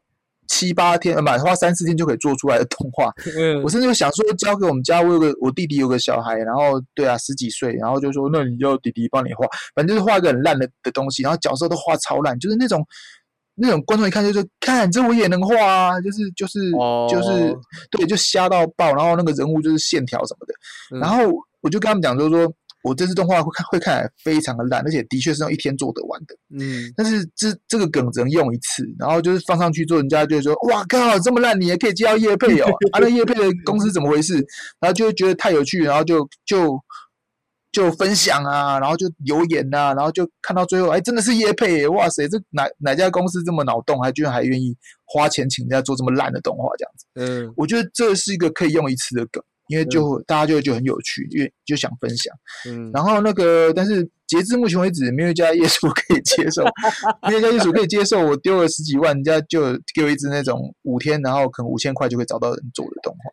[0.47, 3.12] 七八天，呃，不，花三四天就可以做出来的动画。
[3.38, 3.63] 嗯。
[3.63, 12.86] 我甚至有想说交给我们家，我有个我弟弟有个小孩，然后对啊十几岁，然后就说那你就弟弟帮你画，反正就是画一个很烂的的东西，然后角色都画超烂，就是那种
[13.55, 16.71] 那种观众一看就说看这我也能画啊，就是就是、
[17.10, 17.62] 就是哦。
[17.89, 20.53] 对，就瞎到爆，然后那个人物就是线条什么的，
[20.95, 20.99] 嗯。
[20.99, 22.51] 然后我就跟他们讲，就是说
[22.84, 26.36] 我这次动画会看会看来非常的烂，而且的确是用一天做得完的。
[26.50, 32.67] 嗯，但是这这个梗只能用一次，然后就是放上去之后，人家就会说：“哇靠，这么烂你也可以接到叶配哦！
[32.94, 34.36] 啊，那叶配的公司怎么回事？”
[34.82, 36.80] 然后就会觉得太有趣，然后就就
[37.72, 41.88] 就分享啊，然后就留言啊，然后就看到最后，哎，真的是叶配耶！
[41.88, 47.06] 哇塞，这哪哪家公司这么脑洞，还居然还愿意花钱请人家做这么烂的动画这样子？
[47.15, 52.36] 嗯我觉得这是一个可以用一次的梗，因为就、大家就就很有趣，因为就想分享。
[52.67, 56.62] 嗯，然后那个，但是截至目前为止，没有一家业主 可以接受，
[57.25, 63.31] 没有一家业主可以接受我丢了十几万，人家就给我一只那种五天，然后可能五千块就可以找到人做的动画。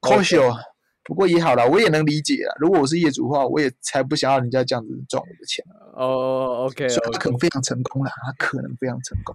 [0.00, 0.38] 科学，
[1.10, 2.54] 不过也好了，我也能理解啊。
[2.60, 5.64] 如果我是业主的话，我也才不想要人家这样子赚我的钱。
[5.92, 9.34] 哦，OK 所以他可能非常成功了，他可能非常成功。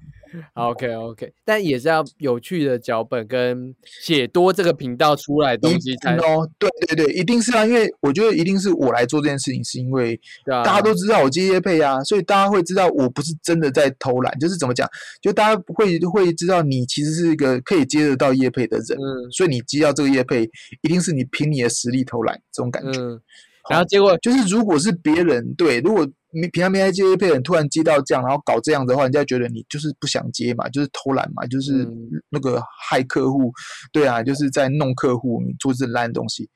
[0.53, 14.89] OK OK，但也是要有趣的脚本跟写多这个频道出来的东西才哦，对对对，一定是啊，因为我觉得一定是我来做这件事情，是因为大家都知道我接业配啊，所以大家会知道我不是真的在偷懒，就是怎么讲，
[15.21, 20.49] 就大家会会知道你其实是一个可以接得到业配的人，嗯所以你接到这个业配，
[20.81, 22.99] 一定是你凭你的实力偷懒这种感觉。
[22.99, 23.21] 嗯，
[23.69, 33.51] 然后结果就是如果是别人对，如果你平常没在接业配的人突然接到这样，然后搞这样的话，人家觉得你就是不想接嘛，就是偷懒嘛，就是嗯那个害客户，
[33.93, 36.49] 对啊，就是在弄客户，你做这烂东西。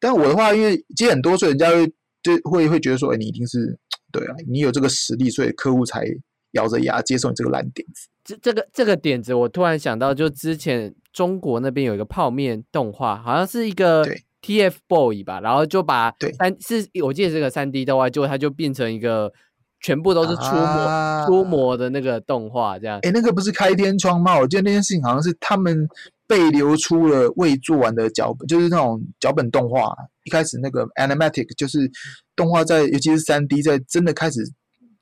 [0.00, 1.86] 但我的话，因为接很多，所以人家会
[2.22, 3.78] 就会会觉得说，哎，你一定是
[4.10, 6.04] 对啊，你有这个实力，所以客户才
[6.52, 8.08] 咬着牙接受你这个烂点子。
[8.24, 19.32] 这这个这个点子，我突然想到，就之前中国那边有一个泡面动画，好像是一个对 TFBOY 吧，然后就把对三是我记得是个三 D 动画，结果它就变成一个
[19.80, 23.00] 全部都是出模、啊出模的那个动画，这样。
[23.02, 24.38] 哎，那个不是开天窗吗？
[24.38, 25.88] 我记得那件事情好像是他们
[26.28, 29.92] 被流出了未做完的脚本，就是那种脚本动画。
[30.22, 31.90] 一开始那个 animatic 就是
[32.36, 34.40] 动画在，尤其是三 D 在真的开始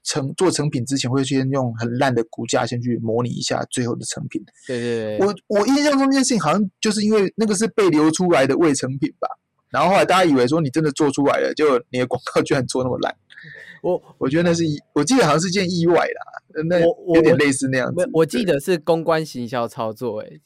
[0.04, 4.40] 成做成品之前，会先用很烂的骨架先去模拟一下最后的成品。
[4.66, 9.28] 对对对，我我印象中这件事情好像就是因为那个是被流出来的未成品吧。
[9.70, 13.12] 然后后来大家以为说你真的做出来了，就你的广告居然做那么烂，
[13.82, 17.94] 我我觉得那是意我记得好像是件意外啦，那有点类似那样子。
[18.12, 20.40] 我我记得是公关行销操作、欸，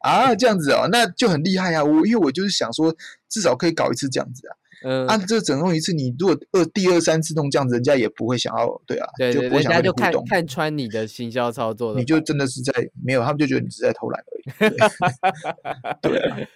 [0.00, 1.82] 啊，这样子哦，那就很厉害啊！
[1.82, 2.94] 我因为我就是想说，
[3.30, 4.52] 至少可以搞一次这样子啊。
[4.84, 12.72] 嗯，啊，这整容一次，你如果二第二三次弄这样子，人家也不会想要，对啊，对对，就不会想人家就看看穿你的行销操作的你就真的是在
[13.04, 14.78] 没有，他们就觉得你是在偷懒而已。
[16.02, 16.48] 对。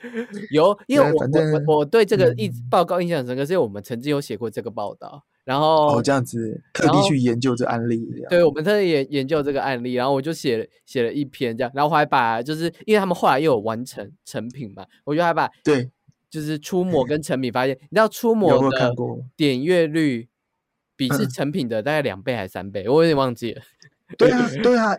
[0.50, 1.26] 有，因为我
[1.66, 2.34] 我我对这个嗯。
[2.38, 15.90] 一报告印象很深刻，是因为我们曾经有写过这个报道，然后哦，这样子特地去研究这案例，这对，我们特地研研究这个案例，然后我就写了写了一篇这样，然后我还把就是因为他们后来又有完成成品嘛，我就还把对
[16.30, 20.28] 就是出模跟成品发现，你知道出有模我有看的过点阅率
[20.96, 23.62] 比是嗯成品的大概两倍还是三倍，我有点忘记了。
[24.16, 24.96] 对啊，对啊，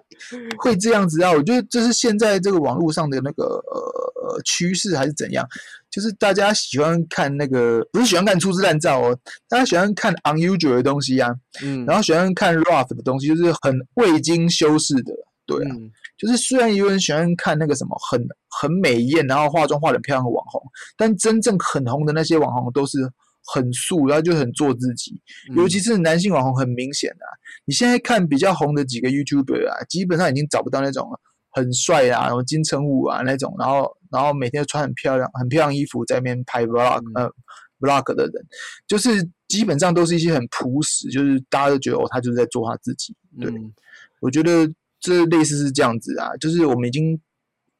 [0.59, 1.31] 会这样子啊！
[1.31, 5.43] 我觉得这是现在这个网络上的那个呃呃趋势还是怎样？
[5.89, 15.11] 就是大家喜欢看那个，不是喜欢看粗制滥造哦，大家喜欢看 unusual 的东西啊，嗯，然后喜欢看 rough 的东西，就是很未经修饰的。
[15.47, 20.61] 对啊，嗯就是虽然有人喜欢看那个什么很很美艳，然后化妆化的漂亮的网红，
[20.97, 22.99] 但真正很红的那些网红都是
[23.45, 25.19] 很素，然后就很做自己。
[25.55, 27.31] 尤嗯其是男性网红，很明显的、啊，
[27.63, 31.09] 你现在看比较红的几个 YouTuber 啊，基本上已经找不到那种
[31.51, 37.31] 很帅啊，然后金城武啊那种，然后然后每天都穿很漂亮、很漂亮衣服在那边拍 vlog、嗯呃
[37.79, 38.45] vlog 的人，
[38.87, 43.15] 就是基本上都是一些很朴实，就是大家都觉得哦，他就是在做他自己。
[43.39, 43.73] 对，嗯
[44.19, 47.19] 我觉得这类似是这样子啊，就是我们已经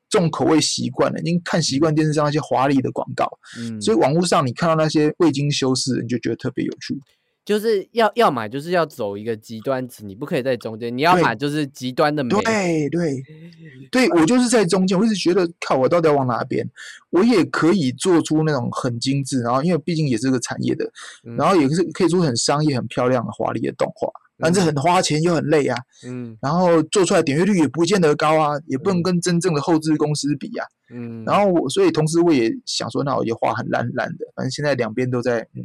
[0.10, 3.30] 重口味习惯了，已经看习惯电视上那些华丽的广告，
[3.60, 7.00] 嗯，所以网络上你看到那些未经修饰的，你就觉得特别有趣。
[7.46, 12.30] 就是要要么就是要走一个极端值，你不可以在中间，你要对么就是极端的美。
[12.44, 13.24] 对对
[13.90, 16.70] 对，我就是在中间，我一直觉得靠，我到底要往哪边？
[17.10, 20.86] 我也可以做出那种很精致，然后因为毕竟也是个产业的，
[21.24, 24.08] 嗯然后也是可以做很商业、很漂亮的华丽的动画，
[24.40, 30.66] 但是很花钱又很累啊，嗯然后做出来点阅率也不见得高啊，也不能嗯跟真正的后置公司比啊。
[30.92, 35.64] 嗯，然后我所以同时我也想说，那我也画很烂烂的，反正现在两边都在，嗯，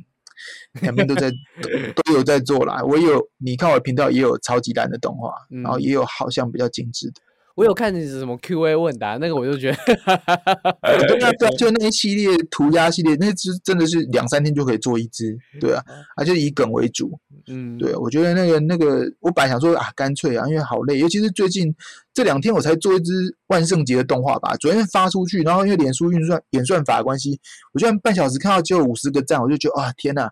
[0.83, 1.31] 两边都在
[1.97, 2.83] 都都有在做啦。
[2.83, 7.15] 我有你看我的频道也有超级烂的动画，然后嗯也有好像比较精致的。
[7.55, 9.77] 我有看你什么 Q&A 问答，那个我就觉得，
[11.07, 15.83] 对啊，对啊，就那一系列涂鸦系列，那只真的是两三天就可以做一只，对啊，
[16.17, 21.73] 而且以梗为主，嗯，对，我觉得那个那个，我本来想说啊，干脆啊，因为好累，尤其是最近
[22.13, 23.13] 这两天我才做一只
[23.47, 27.39] 万圣节的动画吧，昨天发出去，然后因为脸书运算演算法的关系，
[27.73, 30.29] 我居然半小时看到只有五十个赞，我就觉得啊，天哪！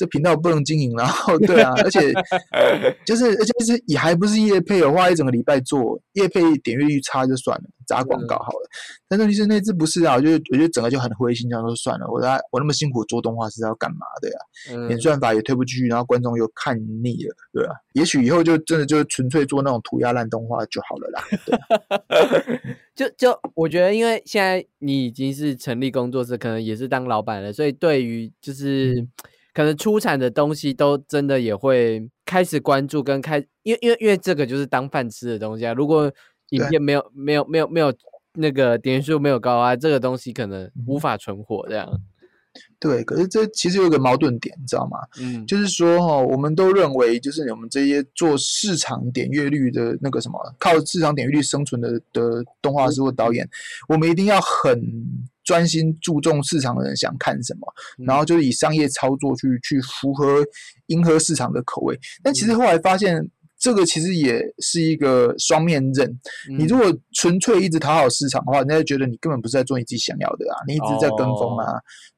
[0.00, 2.10] 这频道不能经营，然 后对啊，而且
[3.04, 8.70] 就是而且是也还不是叶配，的话一整个礼拜做叶配，点阅率差就算了，砸广告好了。
[9.06, 12.06] 但问题是那只不是啊，我觉得我觉得整个就很灰心，这样说算了。
[12.06, 12.18] 我
[12.50, 14.88] 我那么辛苦做动画是要干嘛的呀？
[14.88, 17.74] 演算法也推不进去，然后观众又看腻了，对啊。
[17.92, 21.22] 也许以后就真的就纯粹做那种涂鸦烂动画就好了啦。
[22.96, 29.06] 就就我觉得，因为现在你已经是成立工作室，可能也是当老板了，所以对于就是。
[29.52, 35.72] 可能出产的东西都真的也会开始关注跟开，因为因为因为这个就是当饭吃的东西啊。
[35.72, 36.12] 如果
[36.50, 37.92] 影片没有没有没有没有
[38.34, 41.88] 那个点数没有高啊，这个东西可能无法存活这样。
[42.80, 44.98] 对，可是这其实有个矛盾点，你知道吗？
[45.20, 53.48] 嗯，就是说哈，我们都认为就是我们这些做市场点阅率的那个什么，靠市场点阅率生存的的动画师或导演，
[53.88, 54.82] 我们一定要很
[55.50, 57.66] 专心注重市场的人想看什么，
[58.06, 60.46] 然后就是以商业操作去去符合
[60.86, 61.98] 迎合市场的口味。
[62.22, 63.28] 但其实后来发现。
[63.62, 66.18] 这个其实也是一个双面刃。
[66.56, 71.66] 你如果纯粹一直讨好市场的话，人家就觉得你根本不是在做你自己想要的啊，你一直在跟风啊。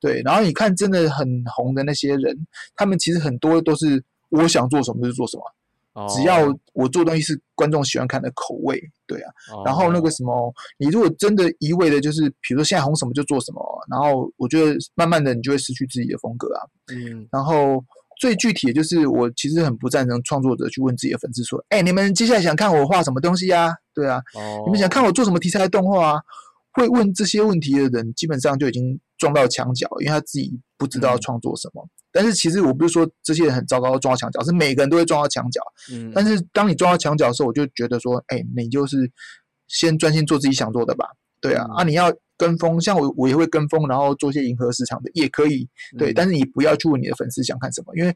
[0.00, 5.42] 对，然后你看真的很红的那些人，他们其实很多都是我想做什么就做什么，
[6.08, 6.38] 只要
[6.72, 9.30] 我做东西是观众喜欢看的口味，对啊。
[9.64, 16.60] 然后那个什么，你如果真的一味的就是，比如说现在红什么就做什么，然后我觉得慢慢的你就会失去自己的风格啊。
[16.92, 17.82] 嗯，然后。
[18.20, 23.74] 最具体的就是，我其实很不赞成创作者去问自己的粉丝说：“哎，你们接下来想看我画什么东西呀？
[23.92, 24.22] 对啊，
[24.64, 26.20] 你们想看我做什么题材的动画啊？”
[26.74, 31.88] 会问这些问题的人，基本上就已经撞到墙角，因为他自己不知道创作什么。
[32.10, 35.60] 但是其实我不是说这些人很糟糕撞到墙角，是每个人都会撞到墙角。
[35.92, 39.08] 嗯，但是当你撞到墙角的时候，我就觉得说：“哎，你就是
[39.68, 41.06] 先专心做自己想做的吧。”
[41.40, 42.12] 对啊，啊，你要。
[42.38, 46.12] 跟风，像我，我也会跟风，然后做些迎合市场的，也可以，对。
[46.12, 48.12] 但是你不要去问你的粉丝想看什么，因为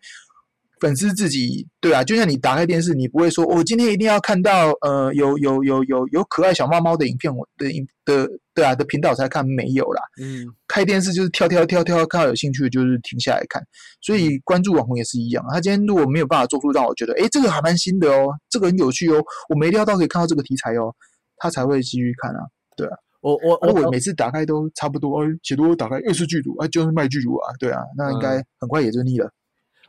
[0.78, 10.02] 粉丝自己，对啊，就像你打开电视，你不会说，我今天一定要看到，呃，有有有有有可爱小猫猫的影片，我的影的，对啊的频道才看，没有啦。
[10.22, 13.62] 嗯，开电视就是跳跳跳跳，看到有兴趣的就是停下来看。
[14.02, 20.94] 所以关注网红也是一样，他今天如果没有办法做出让我觉得，哎，这个还蛮新的哦，这个很有趣哦，我没料到可以看到这个题材哦，
[21.38, 22.40] 他才会继续看啊，
[22.76, 22.96] 对啊。
[23.22, 29.28] 我我我每次打开都差不多，写多打开又是剧组啊，就是卖剧组啊，对啊，那应该很快也就腻了。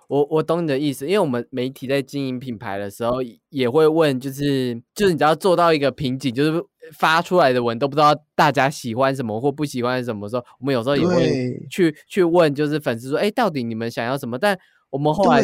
[0.07, 3.17] 我我懂你的意思，因为我们媒体在经营品牌的时候，
[3.49, 6.63] 也会问，就是就是你只要做到一个瓶颈，就是
[6.97, 14.39] 发出来的文都不知道大家喜欢什么或不喜欢什么时候，我们有时候也会去去问，就是粉丝说，哎，到底你们想要什么？
[14.39, 14.57] 但
[14.89, 15.43] 我们后来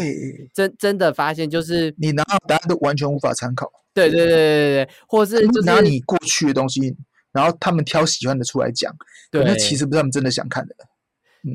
[0.53, 3.69] 真真的发现，就是你拿到答案都完全无法参考。
[3.93, 6.95] 对对对对对对，或是就是拿你过去的东西。
[7.33, 8.95] 然后他们挑喜欢的出来讲，
[9.31, 10.75] 对，那其实不是他们真的想看的。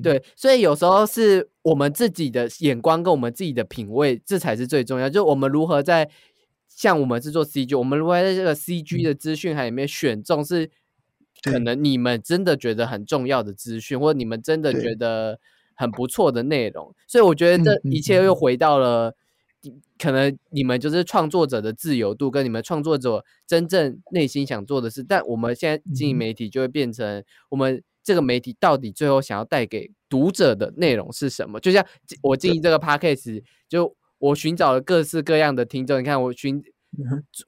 [0.02, 5.08] 对，所以有时候是我们自己的眼光跟我们自己的品味，这才是最重要。
[5.08, 6.08] 就我们如何在
[6.68, 10.70] 像我们是做 CG，我们如何在这个 CG 的资讯海里面选中是
[11.42, 15.40] 可能你们真的觉得很重要的资讯，或者你们真的觉得
[15.74, 16.94] 很不错的内容。
[17.06, 19.14] 所以我觉得这一切又回到了。
[19.98, 25.02] 可能你们就是创作者的自由度，跟你们创作者真正内心想做的事。
[25.02, 31.60] 但我们现在经营媒体，就会变成我们这个媒体到底最后想要带给读者的内容是什么？
[31.60, 31.84] 就像
[32.22, 36.00] 我经营这个 podcast，就我寻找了各式各样的听众。
[36.00, 36.62] 你看，我寻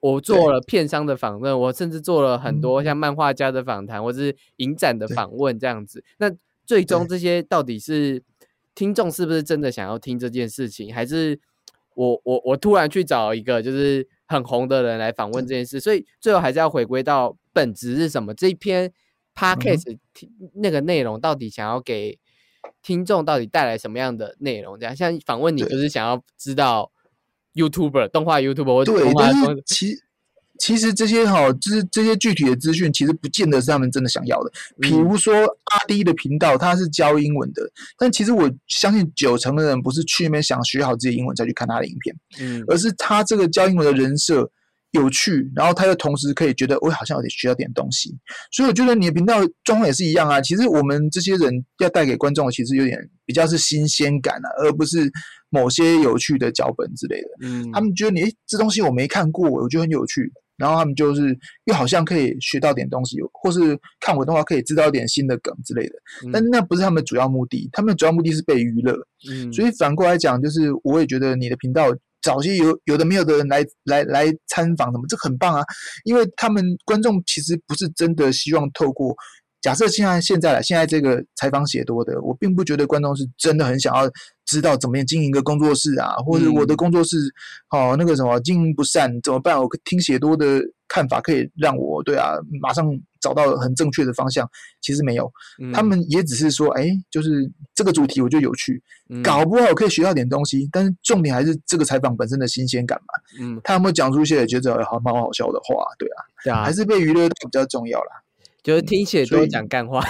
[0.01, 6.03] 我做了片商的访问，我甚至做了很多像漫画家的访谈，或是影展的访问这样子。
[6.19, 6.31] 那
[6.63, 8.21] 最终这些到底是
[8.75, 11.39] 听众是不是真的想要听这件事情，还是？
[11.93, 18.33] 我我我突然去找一个就是很红的人来访问这件事，所以最后还是要回归到本质是什么？
[18.33, 18.89] 这一篇
[19.35, 19.97] podcast
[20.55, 22.17] 那个内容到底想要给
[22.81, 24.79] 听众到底带来什么样的内容？
[24.79, 26.91] 这样像访问你就是想要知道
[27.53, 29.95] YouTuber 动画 YouTuber 对，但是其
[30.59, 34.51] 其实这些哈，就是这些具体的资讯，其实不见得是他们真的想要的。
[34.79, 37.63] 比如说阿迪的频道，他是教英文的，
[37.97, 44.51] 但其实我相信九成的人不是去那边想学好自己英文再去看他的影片，嗯，而是他这个教英文的人设
[44.91, 48.09] 有趣，然后他又同时可以觉得我好像有点需要点东西。
[48.51, 50.41] 所以我觉得你的频道状况也是一样啊。
[50.41, 55.09] 其实我们这些人要带给观众的，其实有点比较是新鲜感啊，而不是
[55.49, 57.27] 某些有趣的脚本之类的。
[57.41, 60.31] 嗯，他们觉得你这东西我没看过，我觉得很有趣。
[60.57, 61.35] 然后他们就是
[61.65, 65.95] 又好像可以学到点东西，或是看我的话可以知道一点新的梗之类的。
[66.31, 68.95] 但那不是他们主要目的，他们主要目的是被娱乐。
[69.27, 71.87] 嗯，所以反过来讲，就是我也觉得你的频道
[72.21, 75.63] 找些有有的没有的人来来来参访什么，这很棒啊，
[76.05, 79.15] 因为他们观众其实不是真的希望透过。
[79.61, 84.09] 假设现在现在现在这个采访写多的，我并不觉得观众是真的很想要
[84.45, 87.17] 知道怎么样经营一个工作室啊，或者我的工作室
[87.69, 89.61] 哦那个什么经营不善怎么办？
[89.61, 92.83] 我听写多的看法可以让我对啊马上
[93.21, 94.49] 找到很正确的方向。
[94.81, 95.31] 其实没有，
[95.73, 98.81] 他们也只是说，哎，就是这个主题我觉得有趣，
[99.23, 100.67] 搞不好可以学到点东西。
[100.71, 103.13] 但是重点还是这个采访本身的新鲜感嘛。
[103.39, 105.85] 嗯，他有没有讲出一些觉得好蛮好笑的话？
[105.97, 106.09] 对
[106.51, 108.21] 啊，还是被娱乐比较重要啦。
[108.63, 110.03] 就是听写多讲干话，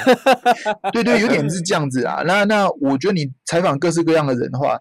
[0.92, 2.22] 对对，有点是这样子啊。
[2.26, 4.78] 那那我觉得你采访各式各样的人的话，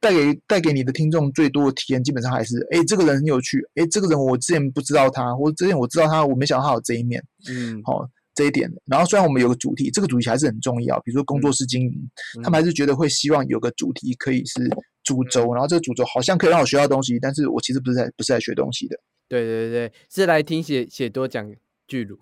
[0.00, 8.70] 带给带给你的听众最多的体验，基本上还是，哎，这个人很有趣，哎，这个人我之前不知道他，或之前我知道他，我没想到他有这一面，嗯，好这一点。
[8.86, 12.10] 然后虽然我们有个主题，这个主题还是很重要，比如说工作室经营，
[12.42, 14.68] 他们还是觉得会希望有个主题可以是
[15.02, 18.98] 主轴，然后这个主轴好像可以让我学到东西，但是我其实不是在不是在学东西的。
[19.28, 21.50] 对对对，是来听写写多讲。
[21.86, 22.18] 巨乳，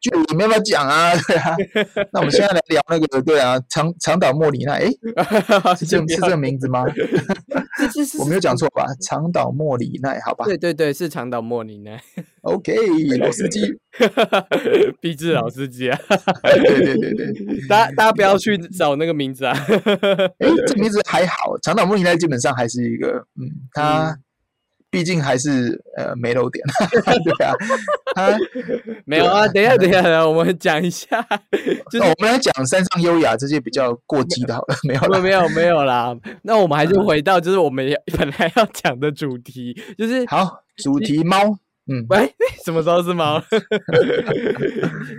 [0.00, 1.12] 巨乳，你们要不要讲啊？
[1.26, 1.56] 对啊，
[2.12, 4.90] 那我们现在来聊那个，对啊，长长岛莫里奈，哎，
[5.76, 6.84] 是这是这个名字吗？
[8.18, 8.84] 我没有讲错吧？
[9.00, 10.44] 长岛莫里奈，好吧？
[10.44, 12.00] 对对对，是长岛莫里奈。
[12.42, 12.74] OK，
[13.18, 13.60] 老司机，
[15.00, 15.98] 毕志老司机啊！
[16.42, 19.54] 对对对对，大家大家不要去找那个名字啊！
[20.38, 24.16] 哎，这名字还好，长岛莫里奈基本上还是一个，嗯，他。
[24.90, 26.64] 毕竟还是呃没漏点，
[27.24, 27.54] 对啊，
[28.16, 28.36] 啊？
[29.04, 31.24] 没有啊，等一下等一下，我们讲一下，
[31.90, 36.16] 就 是我们来讲山上优雅这些比较过激的，好了， 没有了，没有没有啦。
[36.42, 37.86] 那我们还是回到就是我们
[38.18, 42.34] 本来要讲的主题，就是好主题猫，嗯，喂，
[42.64, 43.40] 什么时候是猫？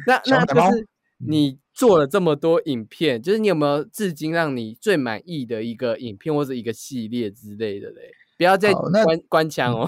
[0.05, 0.87] 那那就是
[1.25, 8.01] 你做了这么多影片，就是你有没有至今让你最满意的一个影片或者一个系列之类的嘞？
[8.41, 9.87] 不要再关关枪哦！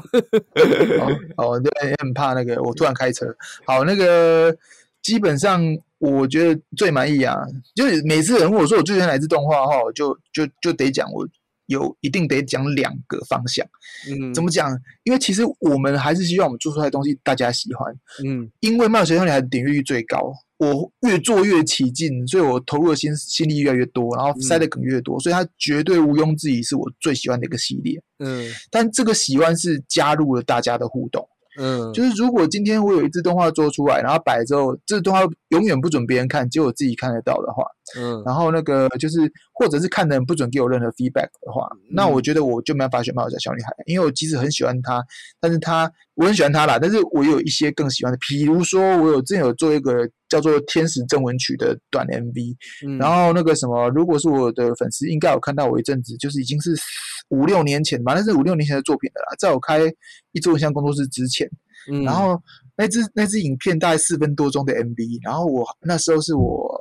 [1.38, 2.62] 哦，对，很怕那个。
[2.62, 3.26] 我突然开车，
[3.66, 4.56] 好，那个
[5.02, 5.60] 基本上
[5.98, 7.36] 我觉得最满意啊，
[7.74, 11.28] 就是每次人问我说我最喜欢哪支动画哈，就就就得讲我
[11.66, 13.66] 有一定得讲两个方向。
[14.08, 14.70] 嗯，怎么讲？
[15.02, 17.92] 因为其实我们还是希望我们做出来的东西大家喜欢。
[18.24, 20.32] 嗯，因为《冒险少女孩》的点阅率最高。
[20.64, 28.02] 我越做越起劲，所以我投入的心心力越来越多，然后塞的梗越多，所以它绝对毋庸置疑是我最喜欢的一个系列。
[28.20, 31.28] 嗯，但这个喜欢是加入了大家的互动。
[31.60, 37.64] 嗯，就是如果今天我有一支动画做出来，然后摆之后，这动画永远不准别人看，只有我自己看得到的话，
[37.98, 39.20] 嗯，然后那个就是，
[39.54, 45.04] 或者是看的人不准给我任何 feedback 的话，那我觉得我就没办法选《猫小小女孩》，因为我即使很喜欢她，
[45.40, 52.56] 但是她我很喜欢她啦，但是我有一些更喜欢的，比如说我有之前有做一个叫做《天使正文曲》的短 MV，
[52.88, 52.98] 嗯。
[52.98, 56.76] 然后那个什么，如果是我的粉丝，应该有看到我一阵子，就是已经是。
[57.34, 59.80] 五六年前吧，那是五六年前的作品了啦，在我开
[60.34, 61.50] 一周影像工作室之前，
[61.92, 62.04] 嗯。
[62.04, 62.40] 然后
[62.78, 66.80] 那支那支影片大概四分多钟的 MV，然后我那时候是我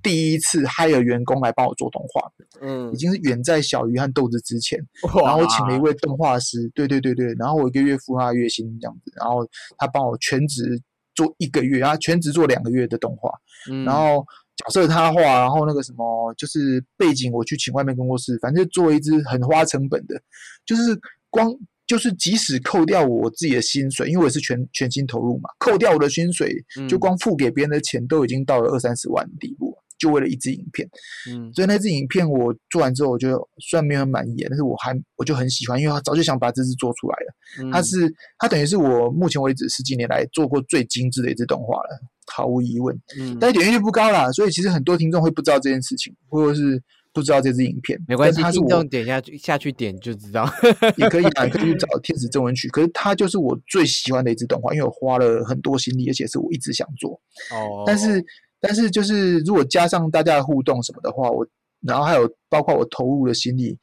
[0.00, 2.30] 第一次 hire 员工来帮我做动画，
[2.60, 4.78] 嗯，已经是远在小鱼和豆子之前，
[5.24, 9.44] 然后我请了一位动画师，对对对对，然后我一个月付他月薪这样子，然后
[9.76, 10.80] 他帮我全职
[11.14, 13.30] 做一个月，啊全职做两个月的动画，
[13.70, 13.84] 嗯。
[13.84, 14.24] 然后。
[14.60, 20.20] 角色他画，然后那个什么，就是背景，我去请外面工作室，反正做一支很花成本的，
[20.64, 20.98] 就是
[21.28, 21.52] 光
[21.86, 26.52] 就是即使扣掉我自己的薪水，因为我是全全心投入嘛，扣掉我的薪水，
[26.88, 29.76] 就光付给别人的钱都已经到了二三十万的地步。
[30.00, 30.88] 就为了一支影片，
[31.30, 37.70] 嗯，所以那支影片我做完之后，我觉得虽然没有很满意，但是我还我就很喜欢，因为他早就想把这支做出来了。
[37.70, 42.00] 它是它等于是我目前为止十几年来做过最精致的一支动画了，
[42.32, 42.98] 毫无疑问。
[43.20, 46.82] 嗯，但是点击率不高啦，所以其实很多听众会不知道这件事情，或者是
[47.12, 48.00] 不知道这支影片。
[48.08, 50.50] 没关系，听众点下去下去点就知道，
[50.96, 52.68] 也可以啊， 可以去找《天使正文曲》。
[52.70, 57.12] 可是它就是我最喜欢的一支动画，因为我花了很多心力，而且是我一直想做。
[57.52, 58.24] 哦，但是。
[58.60, 61.46] 但是就是如果加上大家的互动什么的话，我
[61.80, 63.78] 然后还有包括我投入的心力，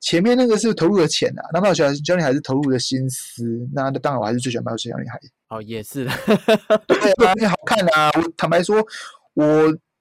[0.00, 5.18] 前面那个是投入的钱啊，那么小小女孩是投入的心思，那当然我还是最喜欢《猫小女孩》。
[5.48, 6.04] 哦，也是，
[6.86, 8.10] 对啊，因为好看啊。
[8.14, 8.76] 我坦白说，
[9.34, 9.44] 我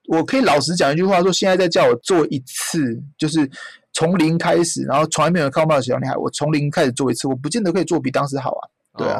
[0.10, 3.50] 我可以老实讲一句话，说现在再叫我做一次，就是
[3.94, 8.70] 从零开始，然后从来没有看过《猫小女孩》，我从零开始做一次，我不见得可以做比当时好啊。
[8.96, 9.20] 对啊，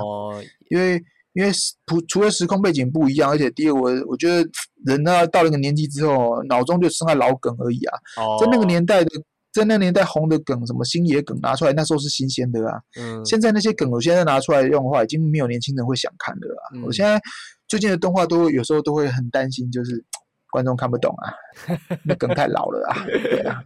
[0.70, 1.04] 因为。
[1.34, 1.52] 因为
[1.86, 4.44] 除除了时空背景不一样，而且第二，我我觉得
[4.86, 7.98] 人呢到了一个年纪之后，脑中就剩下老梗而已啊。
[8.40, 9.12] 在那个年代的
[9.52, 12.80] 在那年代红的梗，什么星野梗拿出来，那时候是新鲜的啊。
[13.00, 16.66] 嗯，现在那些梗，我现在拿出来用的话，已经没有年轻人会想看的了啊。
[16.76, 17.20] 嗯我现在
[17.68, 20.04] 最近的动画都有时候都会很担心，就是
[20.52, 21.34] 观众看不懂啊，
[22.06, 23.06] 那梗太老了啊。
[23.06, 23.64] 对啊，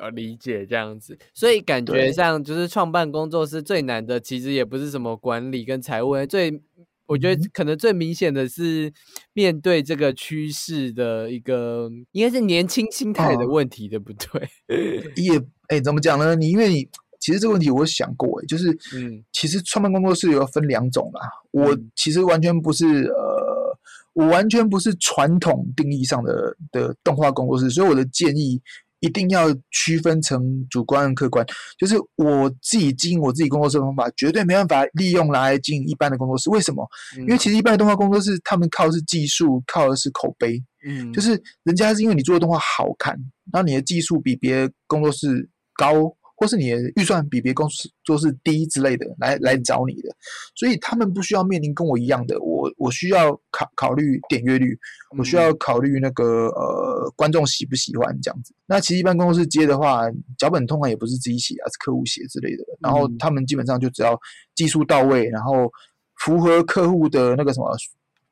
[0.00, 6.62] 要 理解这样子，所以感觉对像就是创办工作室最难的，其实也不是什么管理跟财务，最
[7.10, 8.92] 我觉得嗯可能最明显的是
[9.32, 14.48] 面对这个趋势的一个，应该是年轻心态的哦问题，对不对？
[15.20, 15.32] 也
[15.66, 16.36] 哎，怎么讲呢？
[16.36, 16.88] 你因为你
[17.18, 21.20] 其实这个问题我想过，哎，就是嗯其实创办工作室有分两种啦。
[21.50, 23.76] 我嗯其实完全不是呃，
[24.12, 28.62] 我完全不是传统定义上的的动画工作室，所以我的建议
[29.00, 31.44] 一定要区分成主观和客观。
[31.78, 36.48] 就是我自己经营我自己工作室的方法，绝对没办法利用来经营一般的工作室。
[36.50, 36.86] 为什么？
[37.16, 40.62] 因因为其实一般的动画工作室，他们靠的是技术，靠的是口碑。
[40.86, 41.30] 嗯就是
[41.62, 43.14] 人家是因为你做的动画好看，
[43.52, 45.94] 然后你的技术比别的工作室高，
[46.40, 50.08] 或是你的预算比别公司做事低之类的，来来找你的，
[50.54, 54.74] 所以他们不需要面临跟我一样的，我我需要考考虑点阅率，
[55.18, 58.54] 我需要考虑那个呃观众喜不喜欢这样子。
[58.64, 60.04] 那其实一般公司接的话，
[60.38, 64.18] 脚本通常也不是自己写啊，是客户写之类的，然后嗯他们基本上就只要
[64.54, 65.70] 技术到位，然后
[66.16, 67.76] 符合客户的那个什么。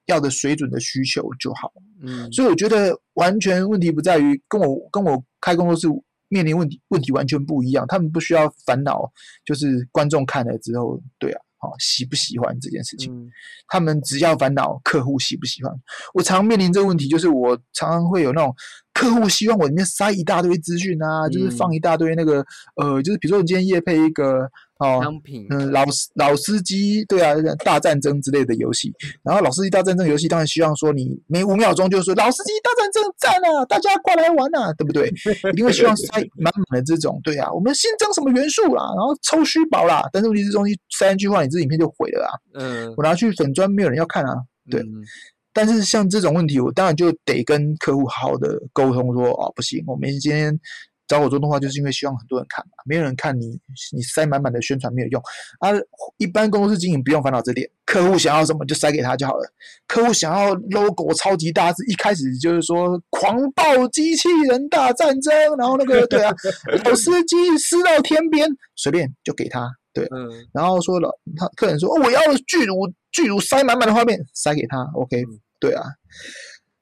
[0.09, 2.33] 要的水准的需求就好，嗯。
[2.33, 5.87] 所以我觉得完全问题不在于跟我跟我开工作室
[6.29, 9.11] 面临问题问题完全不一样，他们不需要烦恼，
[9.45, 13.31] 就是观众看了之后，对啊，好、喜不喜欢这件事情，嗯。
[13.69, 15.73] 他们只要烦恼客户喜不喜欢。
[16.15, 18.55] 我常面临这个问题，就是我常常会有那种
[18.95, 22.45] 客户希望我里面塞一大堆资讯啊，就是放一大堆那个
[22.77, 25.01] 呃，就是比如说你今天夜配一个哦。
[25.03, 35.09] 商品嗯，老司老司机对啊，大战争之类的游戏，然后老司机大战争游戏当然希望说你每五秒钟就说老司机大战争战啊，大家过来玩啊，对不对？
[35.53, 42.95] 一定会希望塞满满的这种，对啊，我们新增什么元素啦，然后抽虚宝啦，但是问题是东西塞进去话，你这影片就毁了啊，嗯。
[42.97, 44.35] 我拿去粉砖没有人要看啊，
[44.71, 44.81] 对。
[44.81, 45.05] 嗯。
[45.53, 50.57] 但是像这种问题，我当然就得跟客户好好的沟通说，哦，不行，我们今天
[51.09, 53.59] 找我做动画，就是因为希望很多人看嘛，没有人看你，
[53.97, 55.21] 你塞满满的宣传没有用
[55.59, 55.71] 啊。
[56.19, 59.53] 一般工作室经营不用烦恼这点，客户想要什么就塞给他就好了。
[59.87, 66.33] 客户想要 logo 超级大字，一开始就是说狂暴机器人大战争，然后那个对啊，
[66.85, 70.05] 老司机撕到天边，随便就给他，对。
[70.07, 72.75] 嗯然后说了，他客人说、哦、我要巨乳
[73.13, 75.83] 巨乳塞满满的画面，塞给他，OK，嗯对啊，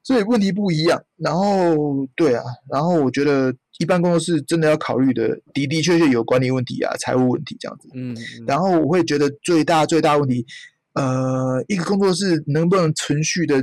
[0.06, 1.02] 所以问题不一样。
[1.16, 7.88] 然后对啊，然后我觉得一般工作室真的要考虑的的的确确有管理问题啊、财务问题这样子。
[7.92, 10.46] 嗯，然后我会觉得最大最大问题，
[10.92, 13.60] 呃，一个工作室能不能存续的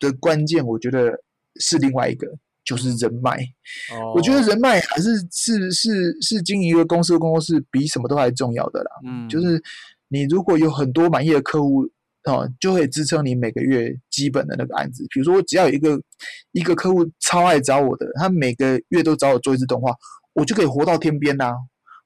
[0.00, 1.12] 的关键，我觉得
[1.56, 2.26] 是另外一个，
[2.64, 3.36] 就是人脉。
[3.90, 8.90] 后我觉得人脉还是是是是经营一个公司的工作室比什么都还重要的啦。
[9.04, 9.62] 嗯就是
[10.08, 11.86] 你如果有很多满意的客户
[12.24, 15.04] 哦，就会支撑你每个月基本的那个案子。
[15.10, 16.00] 比如说，我只要有一个
[16.52, 19.92] 一个客户超爱找我的，他每个月都找我做一次动画，
[20.34, 21.52] 我就可以活到天边啦、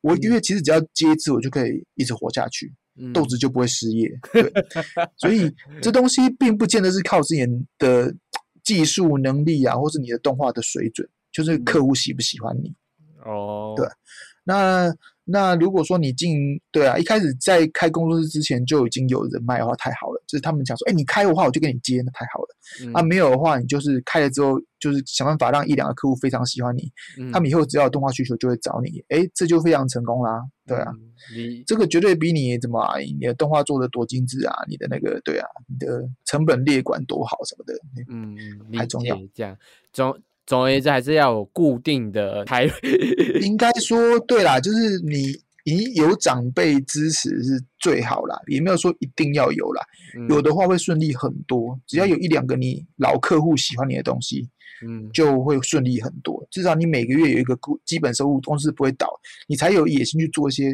[0.01, 4.09] 我一个月其实只要接一次，我就可以一直活下去，嗯豆子就不会失业。
[4.33, 4.53] 对，
[5.17, 5.53] 所以
[5.83, 7.45] 这东西并不见得是靠自己
[7.79, 8.15] 的
[8.65, 12.75] 技术能力啊，或是你的动画的水准，就是客户喜不喜欢你。
[13.25, 13.87] 哦，对
[14.45, 14.95] 那
[15.29, 16.39] 那如果说你进
[16.71, 20.23] 对啊，一开始在开工作室之前就已经有人脉的话，太好了。
[20.29, 22.57] 就是他们讲说，哎，你开的话我就给你接，那太好了。
[22.85, 30.41] 嗯啊，没有的话，你就是开了之后，就是想办法让一两个客户非常喜欢你，嗯他们以后只要有动画需求就会找你，哎，这就非常成功啦。
[30.65, 37.75] 对啊，，嗯理这个绝对比你怎么啊，你的动画做的多精致啊，你的那个对啊，你的成本列管多好什么的，
[38.09, 38.37] 嗯
[38.77, 39.57] 还重要这样
[39.93, 40.17] 总
[40.47, 42.71] 总而言之还是要有固定的台。
[43.43, 45.35] 应该说对啦，就是你
[45.65, 49.83] 你有长辈支持是最好啦，也没有说一定要有啦，
[50.17, 50.29] 嗯。
[50.29, 54.49] 有的话会顺利很多，只要有一两个你老客户喜欢你的东西，
[54.87, 55.11] 嗯。
[55.13, 56.47] 就会顺利很多。
[56.51, 59.09] 至少你每个月有一个固基本收入，公司不会倒，
[59.49, 60.71] 你才有野心去做一些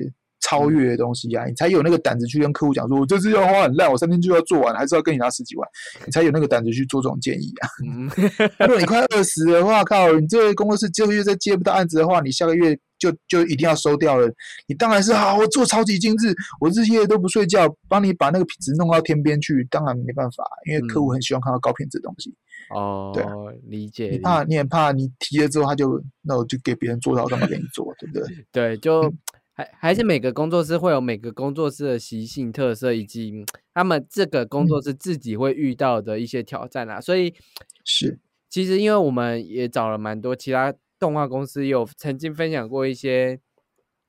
[0.53, 5.67] 超越的东西啊，你才有那个胆子去跟客户讲说，我这次要花很烂，我三天就要做完，还是要跟你拿十几万，
[6.05, 7.69] 你才有那个胆子去做这种建议啊。
[7.89, 8.11] 嗯
[8.61, 14.31] 如果你快二十的话，靠，你这个工作室这个月再接不到案子的话，你下个月就就一定要收掉了。
[14.67, 19.67] 你当然是好，我做超级精致，我日夜都不睡觉，帮你把那个品质弄到天边去。
[19.71, 22.35] 当然没办法，因为客户很喜欢看到高品质的东西。
[22.75, 23.31] 哦，对啊
[23.69, 28.37] 理解你怕你很怕你提了之后，他就那我就给别人做到，干嘛给你做，对不对？
[28.53, 29.19] 对，就嗯
[29.55, 37.01] 还还是每个工作室会有每个工作室的习性特色，以及嗯他们这个工嗯作室自己会遇到的一些挑战啊。
[37.01, 37.35] 所以
[37.85, 43.39] 是，其实因为我们也找了蛮多其他动画公司有曾经分享过一些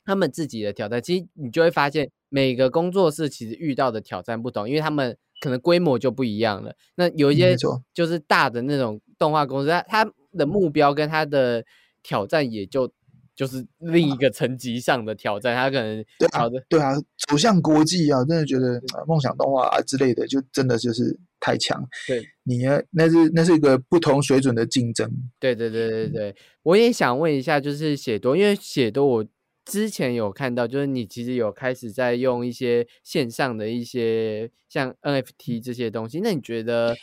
[0.05, 6.73] 他们自己的挑战，其实你就会发现每个工作室其实遇到的挑战不同，因为他们可能规模就不一样了。
[6.95, 7.55] 那有一些
[7.93, 11.65] 就是大的那种动画公司，它它的目标跟它的
[12.01, 12.91] 挑战也就
[13.36, 16.93] 就是另一个层级上的挑战，他可能对啊挑的，对啊，
[17.27, 21.84] 走向国际啊，真的觉得呃梦想动画啊之类的，就真的就是太强。
[22.07, 25.09] 对你呢那是那是一个不同水准的竞争。
[25.39, 29.25] 对对对对对，我也想问一下，就是写多，因为写多我
[29.65, 36.95] 之前有看到，就是你其实有开始在用一些线上的一些像 NFT 这些东西，那你觉得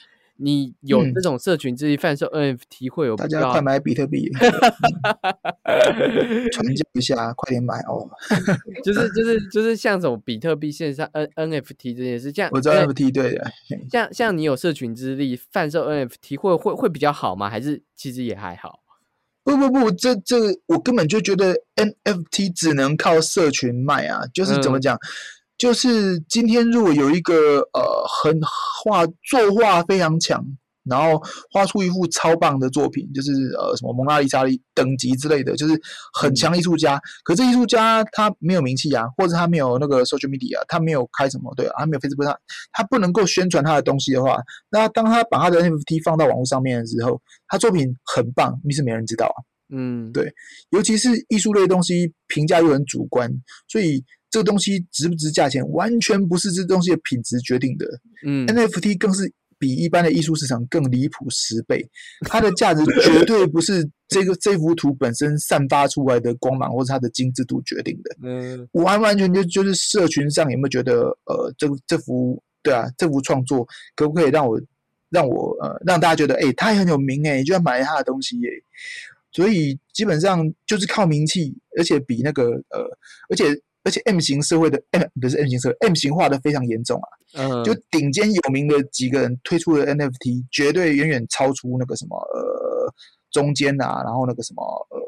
[0.43, 4.31] 你有嗯这种社群之力贩售 NFT 会有大家快买比特币，
[6.51, 8.09] 传教一下，快点买哦！
[8.83, 13.51] 就是就是就是像什么比特币线上 N NFT 这件事，像我知道呃 NFT 对的，
[13.91, 17.51] 像像你有社群之力贩售 NFT 会会会比较好吗？
[17.51, 18.81] 还是其实也还好？
[19.43, 20.37] 不不不，这这
[20.67, 24.99] 我根本就觉得 NFT 只能靠社群卖啊，就是怎么嗯讲？
[25.61, 27.83] 就是今天如果有一个呃
[28.23, 28.41] 很
[28.83, 30.43] 画作画非常强，
[30.85, 34.43] 然后画出一幅超棒的作品，就是呃什么蒙娜丽莎
[34.75, 35.79] 等级之类的，就是
[36.19, 36.99] 很强艺术家。
[37.25, 42.39] 可这艺术家他没有名气啊，或者他没有那个 social media，他没有开什么对啊，他没有 Facebook，他
[42.73, 44.39] 他不能够宣传他的东西的话，
[44.71, 49.37] 那当他把他的 NFT 放到网络上面的时候，他作品很棒，你是没人知道啊。
[49.73, 50.33] 嗯，对
[50.71, 53.31] 尤其是艺术类的东西，评价又很主观，
[53.69, 57.87] 所以这个东西值不值价钱，完全不是这东西的品质决定的。
[58.25, 61.87] 嗯 NFT 更是比一般的艺术市场更离谱十倍，
[62.23, 74.61] 它的价值绝对不是这个这幅图本身散发出来的光芒或者它的精致度决定的，嗯完完全全就是社群上有没有觉得呃这这幅对啊这幅创作可不可以让我
[75.11, 78.49] 让我呃让大家觉得哎、他也很有名哎、你居然买了他的东西耶、
[79.33, 82.81] 所以基本上就是靠名气，而且比那个呃，
[83.29, 83.45] 而且
[83.83, 87.09] 而且 M 型社会的 M 不是 M 型社会，M 型化的非常严重啊。
[87.35, 92.93] 嗯，就顶尖有名的几个人推出的 NFT，绝对远远超出那个什么呃
[93.31, 94.99] 中间啊，然后那个什么呃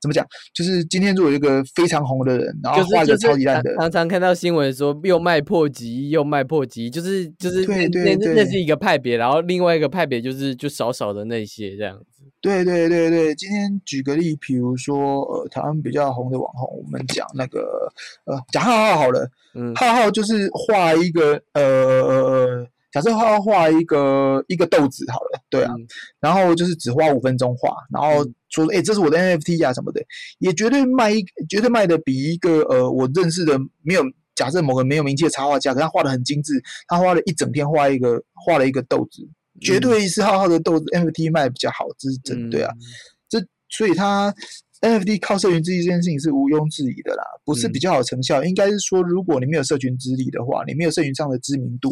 [0.00, 0.26] 怎么讲？
[0.54, 12.22] 就是今天如果有一个非常红的人，然后画一个就是就是超级烂的，常常常看到新闻说又卖破级又卖破级，就是就是那对对对那那是一个派别，然后另外一个派别就是就少少的那些这样子。
[12.40, 17.90] 对对对对，今天举个例，比如说呃台湾比较红的网红，我们讲那个
[18.24, 25.86] 呃讲浩浩好了，嗯浩浩就是画一个呃，假设浩浩画一个一个豆子好了，对啊，嗯
[26.20, 28.34] 然后就是只花五分钟画，然后嗯
[28.64, 30.02] 说哎、这是我的 NFT 啊什么的，
[30.38, 34.02] 也绝对卖一绝对卖的比一个呃我认识的没有。
[34.36, 39.26] 假设某个没有名气的插画家，可他画的很精致，他花了一整天画一个画了一个豆子，
[39.62, 42.70] 绝嗯对是浩浩的豆子 NFT 卖的比较好，这是真对啊。
[42.74, 42.84] 嗯
[43.30, 44.34] 这所以它
[44.80, 51.90] NFT 靠社群之力这件事情是毋庸置疑的啦，不是比嗯较好成效，应该是说，如果你没有社群之力的话，你没有社群上的知名度，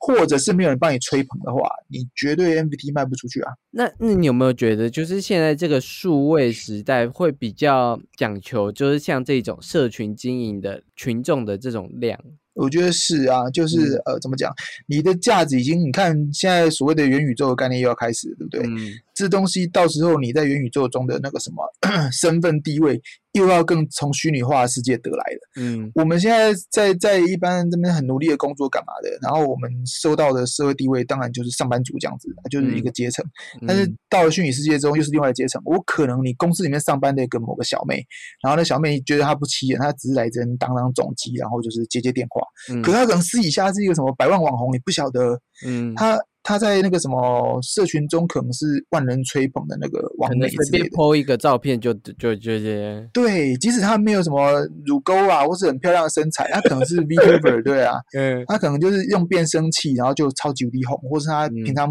[0.00, 3.52] 或者是没有人帮你吹捧的话，你绝对 NFT 卖不出去啊。
[3.70, 12.18] 那那你有没有觉得，就是现在这个数位时代会比较讲求，就是像这种社群经营的群众的这种量？
[12.54, 14.50] 我觉得是啊，就是、呃，怎么讲？
[14.86, 18.62] 你的价值已经，你看现在所谓的元宇宙的概念又要开始了，对不对？
[18.66, 21.64] 嗯这东西到时候你在元宇宙中的那个什么
[22.12, 23.00] 身份地位，
[23.32, 25.62] 又要更从虚拟化的世界得来的。
[25.62, 29.08] 嗯我们现在在在一般这边很努力的工作干嘛的？
[29.22, 33.24] 然后我们受到的社会地位当然就是上班族这样子，就是一个阶层。
[33.66, 35.62] 但是嗯到了虚拟世界中，又是另外一个阶层。
[35.64, 38.04] 我可能你公司里面上班的一个某个小妹，
[38.42, 42.42] 然后那小妹觉得她不起眼，她只是来这边当当总机，然后就是接接电话。
[42.70, 45.40] 嗯可她可能私底下是一个什么百万网红，你不晓得。
[45.66, 46.18] 嗯，她
[46.48, 50.96] 她在那个什么社群中可能是万人吹捧的那个网可能随便美之类的。
[50.96, 57.96] po 一个照片就就就这些，对，即使他没有什么乳沟啊，或是很漂亮的身材，他可能是 VTuber， 对啊。
[58.16, 61.90] 嗯他可能就是用变声器，然后就超级无敌红，或是他嗯平常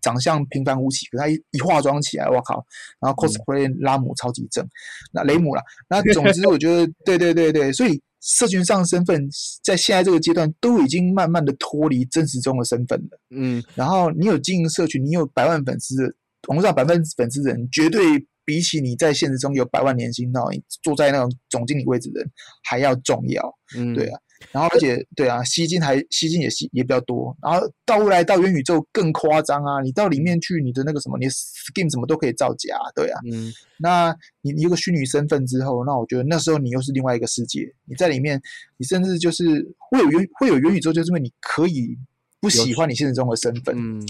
[0.00, 2.56] 长相平凡无奇，可他一一化妆起来，我靠，
[3.00, 4.66] 然嗯后 cosplay 拉姆超级正，
[5.12, 9.28] 那雷姆啦，那总之 我觉得，对对对对，所以社群上的身份
[9.64, 13.20] 在现在这个阶段都已经慢慢的脱离真实中的身份了。
[13.30, 16.14] 嗯然后你有经营社群，你有百万粉丝的，
[16.48, 22.30] 网络上百万粉丝的人，绝对比起你在现实中有百万年薪，然后你坐在那种总经理位置的人
[22.64, 23.42] 还要重要。
[23.76, 24.18] 嗯，对啊，
[24.50, 29.80] 然后而且对啊，吸金还吸金也吸也比较多，然后到未来到元宇宙更夸张啊！
[29.82, 33.20] 你到里面去，你的那个什么，你的 skin 什么都可以造假，对啊。
[33.30, 38.40] 嗯那你你有个虚拟身份之后，那我觉得那时候你又是另外一个世界，你在里面，
[38.76, 41.96] 你甚至就是会有元会有元宇宙，就是因为你可以
[42.40, 44.00] 不喜欢你现实中的身份，嗯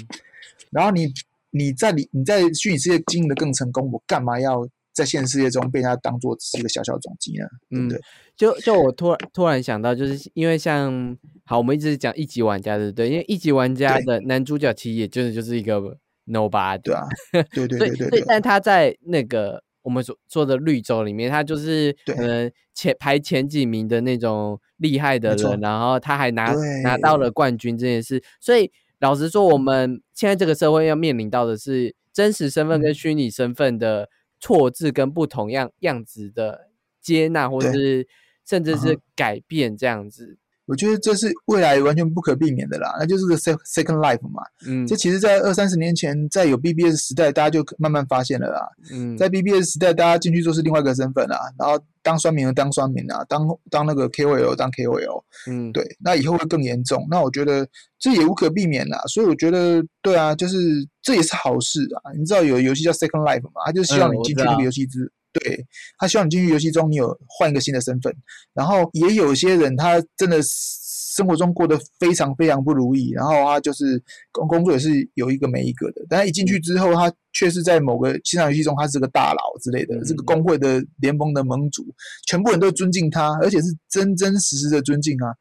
[0.70, 1.12] 然后你
[1.50, 7.46] 你在里你在虚拟世界经营的更成功，我干嘛要在现实世界中被人家当做是一个小小总机呢？
[7.70, 8.00] 嗯，对。
[8.36, 13.08] 就就我突然突然想到，就是因为像好，我们一直讲一级玩家，对不对？
[13.08, 15.80] 因为一级玩家的男主角其实也就是就是一个
[16.26, 17.06] nobody，对啊，
[17.52, 18.24] 对对对对对。
[18.26, 28.22] 但他在那个我们所说的绿洲里面，他就是可能前排前几名的那种厉害的人，然后他还拿拿到了冠军这件事。
[28.40, 28.70] 所以
[29.00, 34.08] 老实说，我们现在这个社会要面临到的是真实身份跟虚拟身份的
[34.42, 36.68] 错字跟不同样样子的
[37.00, 38.06] 接纳，或者是。
[38.44, 40.36] 甚至是改变这样子，
[40.66, 42.94] 我觉得这是未来完全不可避免的啦。
[42.98, 44.42] 那就是个 second life 嘛。
[44.66, 48.68] 嗯，这其实，在二三十年前，在有 BBS 时代，大家就慢慢发现了啦。
[48.92, 55.22] 嗯，在 BBS 时代，大家进去做是另外一个身份啊，然后当酸民的当酸民啊，当当那个 KOL 当 KOL。
[55.50, 57.06] 嗯，对，那以后会更严重。
[57.10, 57.66] 那我觉得
[57.98, 59.02] 这也无可避免啦。
[59.08, 60.56] 所以我觉得，对啊，就是
[61.02, 62.12] 这也是好事啊。
[62.16, 63.62] 你知道有游戏叫 second life 嘛？
[63.66, 65.10] 他就希望你进去那个游戏之。
[65.32, 65.66] 对
[65.98, 68.14] 他希望你进去游戏中，你有换一个新的身份。
[68.52, 76.04] 然后也有些人，他真的生活中过得非常非常不如意，然后他就是工工作也是有一个没一个的。
[76.08, 81.84] 但他一进去之后，他却是在某个线上游戏中，他是个大佬之类的，这个工会的联盟的盟主，
[82.26, 85.34] 全部人都尊敬他，而且是真真实实的尊敬啊。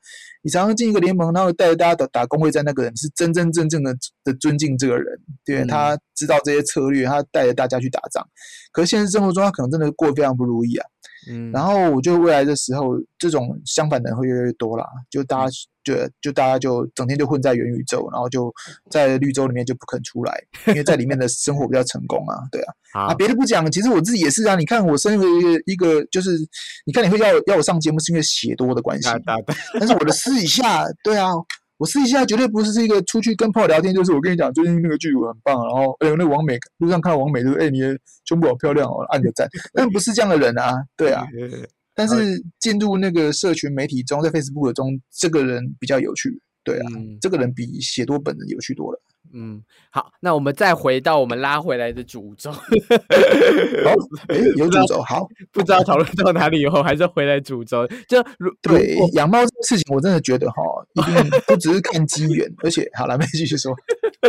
[0.43, 8.27] 你常常进一个联盟，然后带着大家打打工会战，那个人是真真正正的的尊敬这个人，对他知道这些策略，他带着大家去打仗。
[8.71, 10.85] 可是现实生活中，他可能真的过得非常不如意啊。
[11.29, 14.85] 嗯，然后我觉得未来的时候，这种相反的人会越来越多啦。
[15.09, 15.51] 就大家
[15.83, 18.51] 就就大家就整天就混在元宇宙，然后就
[18.89, 20.33] 在绿洲里面就不肯出来，
[20.67, 22.37] 因为在里面的生活比较成功啊。
[22.51, 22.73] 对啊，
[23.09, 24.55] 啊，别的不讲，其实我自己也是啊。
[24.55, 26.31] 你看我身为一个一个，就是
[26.85, 29.09] 你看你会要要我上节目，是因为写多的关系。
[29.79, 31.31] 但是我的私底下，对啊。
[31.81, 39.49] 我私底下绝对不是是一个出去跟朋友聊天，就是我跟你讲最近那个剧组很棒，然后哎呦那王美路上看到王美就哎你的胸部好漂亮哦，按个赞。
[39.73, 41.25] 但不是这样的人啊，对啊。
[41.95, 46.85] 但是进入那个社群媒体中，在 Facebook 中，这个人比较有趣，对啊，
[47.19, 49.01] 这个人比写多本人有趣多了。
[49.33, 52.51] 嗯，好，那我们再回到我们拉回来的主轴。
[52.51, 52.61] 好，
[54.27, 57.87] 哎，有主轴，好，不知道讨论到哪里以后，还是回来主轴。
[58.09, 60.61] 就如对养猫这个事情，我真的觉得哈，
[60.95, 63.73] 一定不只是看机缘，而且好了，没继续说。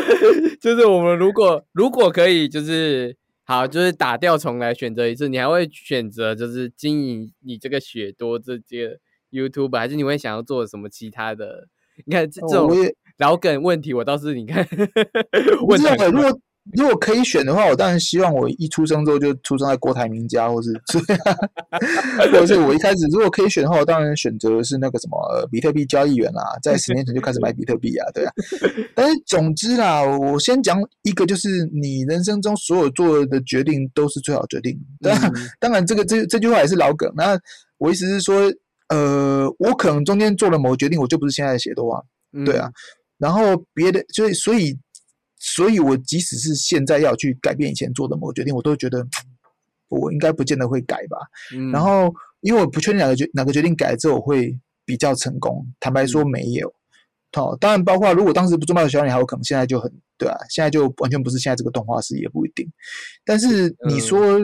[0.61, 9.01] 就是我们如果如果可以，就是好，就是打掉重来选择一次，你还会选择就是经营你这个雪多这些
[9.32, 11.66] YouTube，还是你会想要做什么其他的？
[12.05, 12.70] 你看这种。
[13.18, 14.66] 老梗问题，我倒是你看，
[15.66, 16.40] 我知道如果
[16.72, 20.72] 如果可以选的话，我当然希望我一出生之后就出生在郭台铭家，或是
[22.18, 25.18] 或者是我一开始如果可以选的话，我当然选择是那个什么
[25.50, 28.30] 比特币交易员啦，在十年前就开始买比特币啊，对啊。
[28.94, 34.78] 但是总之啦，我先讲一个，就是你人生中所有做的决定都是最好决定。
[35.00, 37.12] 当然，当然这个这这句话也是老梗。
[37.16, 37.36] 那
[37.78, 38.40] 我意思是说，
[38.88, 42.00] 呃，我可能中间做了某个决定，我就不是现在的写多啊，
[42.46, 42.70] 对啊。
[43.23, 44.77] 然后别的，所以所以，
[45.39, 49.07] 所以我即使是现在要去改变以前做的某个决定，我都觉得
[49.87, 51.18] 我应该不见得会改吧。
[51.70, 55.64] 然后，因为我不确定哪个决哪个决定改了之后会比较成功。
[55.79, 56.75] 坦白说，没有。
[57.31, 62.68] 好，当然包括如果当时不做卖的小女孩，我可能现在就很对啊，现在就完全不是现在这个动画师也不一定。
[63.25, 64.41] 但是你说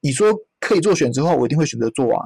[0.00, 2.22] 你说可以做选择的话，我一定会选择做啊。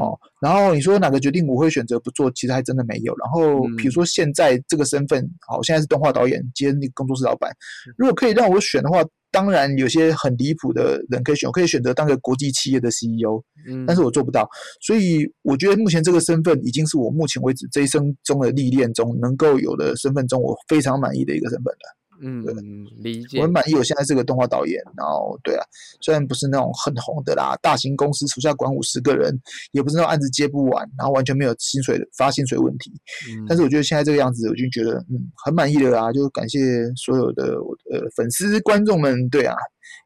[0.00, 2.30] 哦，然后你说哪个决定我会选择不做？
[2.32, 3.14] 其实还真的没有。
[3.16, 7.50] 然后比如说现在这个身份，好，现在是动画导演兼那个工作室老板。
[7.96, 13.40] 如果可以让我选的话，当然有些很离谱的人可以选，我可以选择当个国际企业的 CEO。
[13.68, 14.48] 嗯，但是我做不到。
[14.80, 21.94] 所以我觉得目前这个身份已经是我目前为止这一生中的历练中能够有的身份中，我非常满意的一个身份了。
[22.20, 23.38] 嗯，理解。
[23.38, 24.82] 我很满意，我现在这个动画导演。
[24.96, 25.64] 然后，对啊，
[26.00, 29.36] 虽然不是那种很红的啦，大型公司手下管五十个人，
[29.72, 32.92] 也不是那种案子接不完，然后完全没有薪水发薪水问题。
[33.30, 36.12] 嗯，但是我觉得现在这个样子，我就觉得嗯很满意的啦。
[36.12, 36.58] 就感谢
[36.94, 39.56] 所有的我的粉丝观众们，对啊，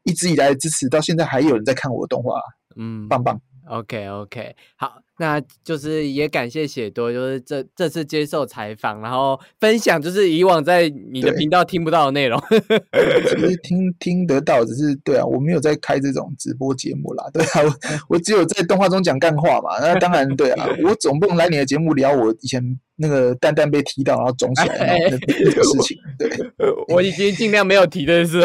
[0.03, 2.39] 一直以来的支持，到现在还有人在看我的动画，
[2.75, 3.39] 嗯，棒棒。
[3.67, 5.02] OK OK，好。
[5.19, 12.41] 那就是也感谢写多，就是这这次接受采访，然后分享，就是以往在你的频道听不到的内容。
[12.49, 17.61] 其实 听听得到，只是对啊，我没有在开这种直播节目啦，对啊，
[18.09, 19.79] 我我只有在动画中讲干话嘛。
[19.79, 22.61] 那当然对啊，我总不能来你的节目聊我以前
[22.95, 25.97] 那个蛋蛋被踢到然后肿起来的事情。
[26.17, 26.29] 对，
[26.89, 28.39] 我已经尽量没有提的是，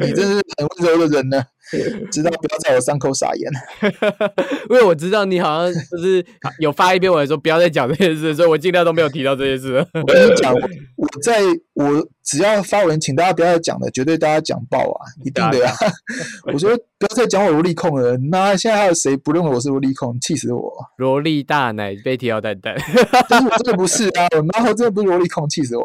[0.00, 1.40] 你真是很温柔的人呢。
[2.10, 3.50] 知道不要在我伤口撒盐。
[4.70, 6.24] 因为我知道你好像就是
[6.58, 9.74] 有发一篇文说不要再讲这件事，所以我尽量都没有提到这件事。
[9.94, 11.40] 我跟你讲，我我在
[11.80, 15.74] 我只要发文，请大家不要再讲了，绝对大家讲爆啊，一定的啊。
[16.52, 20.18] 我说不要再讲我萝莉控了，那现在还有谁不认为我是萝莉控？
[20.20, 20.72] 气死我！
[20.98, 22.76] 萝莉大奶被提到蛋蛋，
[23.28, 25.82] 但是我真的不是啊，我妈后真的不是萝莉控，气死我！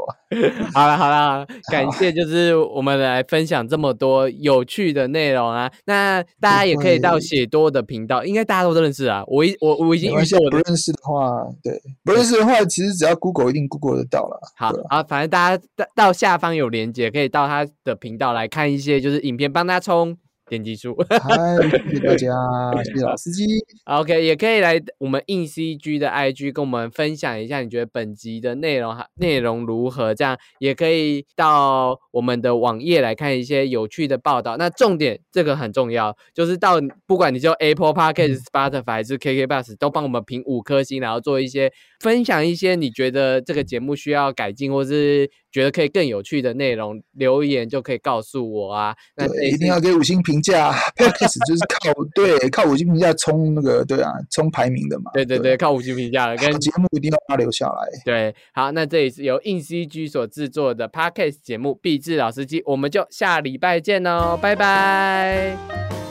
[0.74, 5.72] 好了好了，感谢就是我们来分享这么多有趣的内容啊。
[5.86, 9.24] 那大家也可以到写多的频道，应该大家都认识啊。
[9.28, 14.40] 我一我我已经预设我不认识的话，对不认识的话，其实只要 Google 一定 Google 得到了。
[14.58, 15.64] 好啊，反正大家
[15.96, 20.18] 到到下方有连接，可以到他的频道来看一些就是影片，帮他冲。
[20.48, 21.36] 点击数，嗨，
[21.90, 23.44] 谢谢大家，谢谢老司机。
[23.86, 30.14] OK，也可以来我们硬 CG 的 IG 跟我们分享一下，你觉得本集的内容内容如何？
[30.14, 34.56] 这样也可以到我们的网页来看一些有趣的报道。
[34.56, 36.76] 那重点这个很重要，就是到
[37.08, 45.28] 不管你就 Apple Podcast、Spotify 还是 KK Bus，都帮我们评五颗星，然后做一些分享一些你觉得这个节目需要改进，或是。
[45.56, 48.94] 觉得可以更有趣的内容，留言就可以告诉我啊。
[49.16, 55.12] 那一定要给五星评价， Podcast 就是靠对靠五星评价冲那个对啊冲排名的嘛。
[55.14, 57.88] 对对对，靠五星评价的，跟节目一定要把它留下来。
[58.04, 66.05] 对，好，那这里是由硬 CG 所制作的 Podcast 节目《必智老司机》，我们就下礼拜见哦，拜拜。